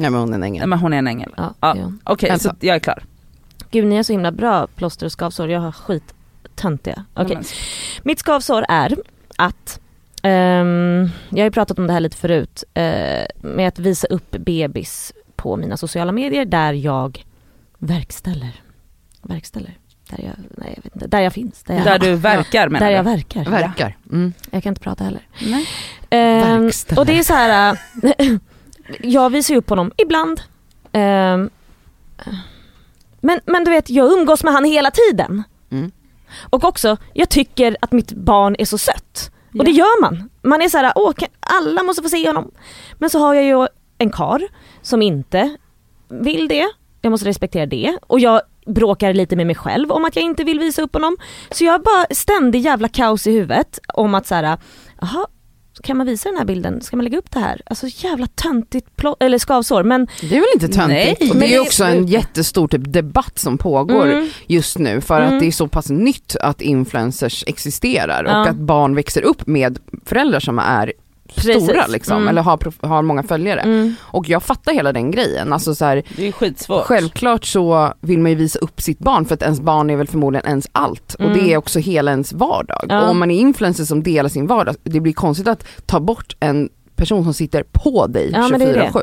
[0.00, 0.66] Nej men hon är en ängel.
[0.66, 1.34] men hon är en ängel.
[1.36, 1.74] Ja, Ja.
[1.76, 1.92] ja.
[2.04, 2.56] Okej, Ensam.
[2.60, 3.02] så jag är klar.
[3.70, 6.14] Gud ni har så himla bra plåster och skavsår, jag har skit
[6.54, 7.04] töntiga.
[7.14, 7.26] Okej.
[7.26, 7.44] Nej, men-
[8.02, 8.96] Mitt skavsår är
[9.36, 9.80] att,
[10.22, 12.82] ehm, jag har ju pratat om det här lite förut, eh,
[13.42, 17.24] med att visa upp bebis på mina sociala medier där jag
[17.78, 18.60] verkställer.
[19.22, 19.78] Verkställer.
[20.10, 21.62] Där jag, nej jag vet inte, där jag finns.
[21.62, 23.44] Där jag, Där du verkar menar där jag verkar.
[23.44, 23.96] Verkar.
[24.12, 24.32] Mm.
[24.50, 25.20] Jag kan inte prata heller.
[25.40, 25.66] Nej.
[26.10, 27.00] Verkställer.
[27.00, 27.78] och det är så här.
[29.00, 30.40] jag visar ju upp honom ibland.
[30.92, 31.50] Ehm,
[33.20, 35.42] men, men du vet, jag umgås med han hela tiden.
[35.70, 35.90] Mm.
[36.50, 39.30] Och också, jag tycker att mitt barn är så sött.
[39.52, 39.58] Ja.
[39.58, 40.30] Och det gör man.
[40.42, 42.50] Man är så här, åh, alla måste få se honom.
[42.98, 43.66] Men så har jag ju
[43.98, 44.42] en kar
[44.82, 45.56] som inte
[46.08, 46.66] vill det.
[47.02, 47.98] Jag måste respektera det.
[48.06, 51.16] Och jag bråkar lite med mig själv om att jag inte vill visa upp honom.
[51.50, 54.58] Så jag har bara ständig jävla kaos i huvudet om att så här,
[55.00, 55.26] jaha,
[55.82, 56.80] kan man visa den här bilden?
[56.80, 57.60] Ska man lägga upp det här?
[57.66, 58.86] Alltså jävla töntigt
[59.20, 61.20] eller skavsår men Det är väl inte töntigt?
[61.20, 61.40] Nej.
[61.40, 64.28] Det är det- också en jättestor typ debatt som pågår Mm.
[64.46, 65.34] just nu för Mm.
[65.34, 68.40] att det är så pass nytt att influencers existerar Ja.
[68.40, 70.92] och att barn växer upp med föräldrar som är
[71.34, 71.64] Precis.
[71.64, 72.28] stora liksom, Mm.
[72.28, 73.60] eller har, har många följare.
[73.60, 75.52] mm, Och jag fattar hela den grejen.
[75.52, 76.84] Alltså så här, Det är skitsvårt.
[76.84, 80.06] självklart så vill man ju visa upp sitt barn för att ens barn är väl
[80.06, 81.14] förmodligen ens allt.
[81.14, 81.38] Och Mm.
[81.38, 82.84] det är också hela ens vardag.
[82.88, 83.02] Ja.
[83.02, 86.36] Och om man är influencer som delar sin vardag, det blir konstigt att ta bort
[86.40, 88.90] en person som sitter på dig Ja, men det är det.
[88.92, 89.02] 24-7.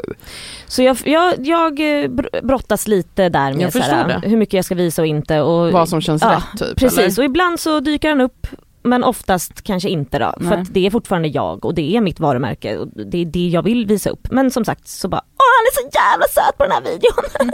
[0.68, 4.30] Så jag, jag, jag eh, br- brottas lite där med Jag så förstår här, det.
[4.30, 5.42] hur mycket jag ska visa och inte.
[5.42, 6.78] Och, Vad som känns ja, rätt typ.
[6.80, 7.20] Precis, Eller?
[7.20, 8.48] och ibland så dyker han upp
[8.88, 10.34] men oftast kanske inte då.
[10.38, 10.62] För Nej.
[10.62, 13.64] att det är fortfarande jag och det är mitt varumärke och det är det jag
[13.64, 14.28] vill visa upp.
[14.32, 17.52] Men som sagt så bara, åh han är så jävla söt på den här videon.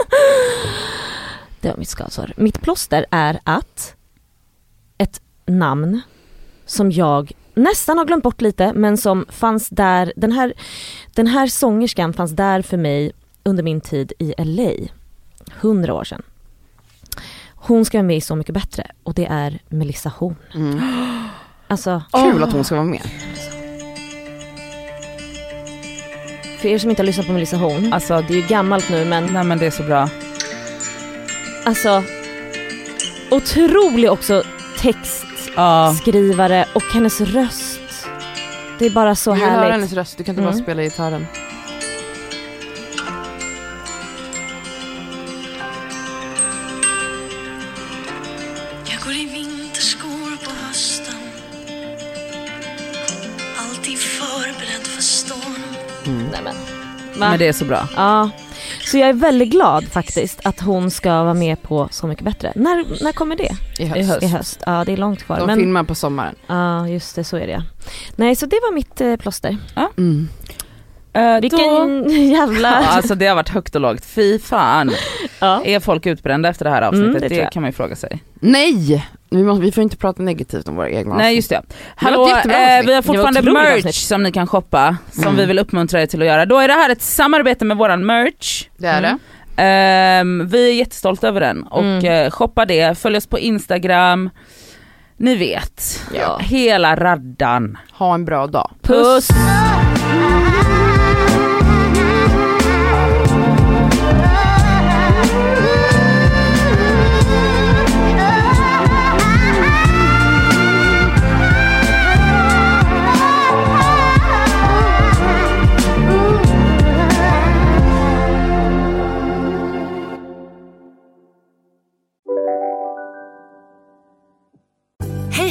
[1.60, 2.32] det var mitt skavsår.
[2.36, 3.94] Mitt plåster är att
[4.98, 6.00] ett namn
[6.66, 10.52] som jag nästan har glömt bort lite men som fanns där, den här,
[11.14, 13.12] den här sångerskan fanns där för mig
[13.42, 14.72] under min tid i LA.
[15.60, 16.22] Hundra år sedan.
[17.66, 20.36] Hon ska vara med i Så mycket bättre och det är Melissa Horn.
[20.54, 20.80] Mm.
[21.68, 23.02] Alltså, Kul att hon ska vara med.
[26.60, 29.04] för er som inte har lyssnat på Melissa Horn, Alltså, det är ju gammalt nu
[29.04, 30.08] men nej men det är så bra.
[31.64, 32.02] alltså
[33.30, 34.42] otrolig också
[34.80, 36.64] textskrivare Ja.
[36.74, 37.80] och hennes röst.
[38.78, 39.72] Det är bara så Jag vill höra härligt.
[39.72, 40.62] hennes röst, du kan inte bara Mm.
[40.64, 41.26] spela gitarren.
[55.04, 55.54] Storm
[56.06, 56.54] Nej, men.
[57.18, 57.28] Va?
[57.30, 57.88] Men det är så bra.
[57.96, 58.30] Ja,
[58.80, 62.52] så jag är väldigt glad faktiskt att hon ska vara med på Så mycket bättre.
[62.54, 63.50] När, när kommer det?
[63.78, 64.00] I höst.
[64.00, 64.22] I höst.
[64.22, 64.62] I höst?
[64.66, 65.38] Ja det är långt kvar.
[65.38, 66.34] De men, filmar på sommaren.
[66.46, 67.62] Ja just det, så är det
[68.16, 69.56] Nej så det var mitt eh, plåster.
[69.96, 70.28] Mm.
[71.12, 72.10] Eh, Vilken då...
[72.12, 72.68] jävla...
[72.68, 74.90] Ja, alltså det har varit högt och lågt, fy fan.
[75.40, 75.64] Ja.
[75.64, 77.08] Är folk utbrända efter det här avsnittet?
[77.08, 78.22] Mm, det det kan man ju fråga sig.
[78.34, 79.06] Nej!
[79.36, 81.36] Vi, måste, vi får inte prata negativt om våra egna Nej avsnitt.
[81.36, 81.62] just det.
[81.96, 83.94] Hallå, jättebra eh, vi har Det fortfarande merch avsnitt.
[83.94, 85.36] som ni kan shoppa, som Mm.
[85.36, 86.46] vi vill uppmuntra er till att göra.
[86.46, 88.68] Då är det här ett samarbete med våran merch.
[88.76, 89.18] Det är det.
[89.62, 92.04] Ehm, vi är jättestolta över den och Mm.
[92.04, 94.30] eh, shoppa det, följ oss på Instagram.
[95.16, 96.38] Ni vet, Ja.
[96.42, 97.78] hela raddan.
[97.92, 98.70] Ha en bra dag.
[98.82, 99.28] Puss!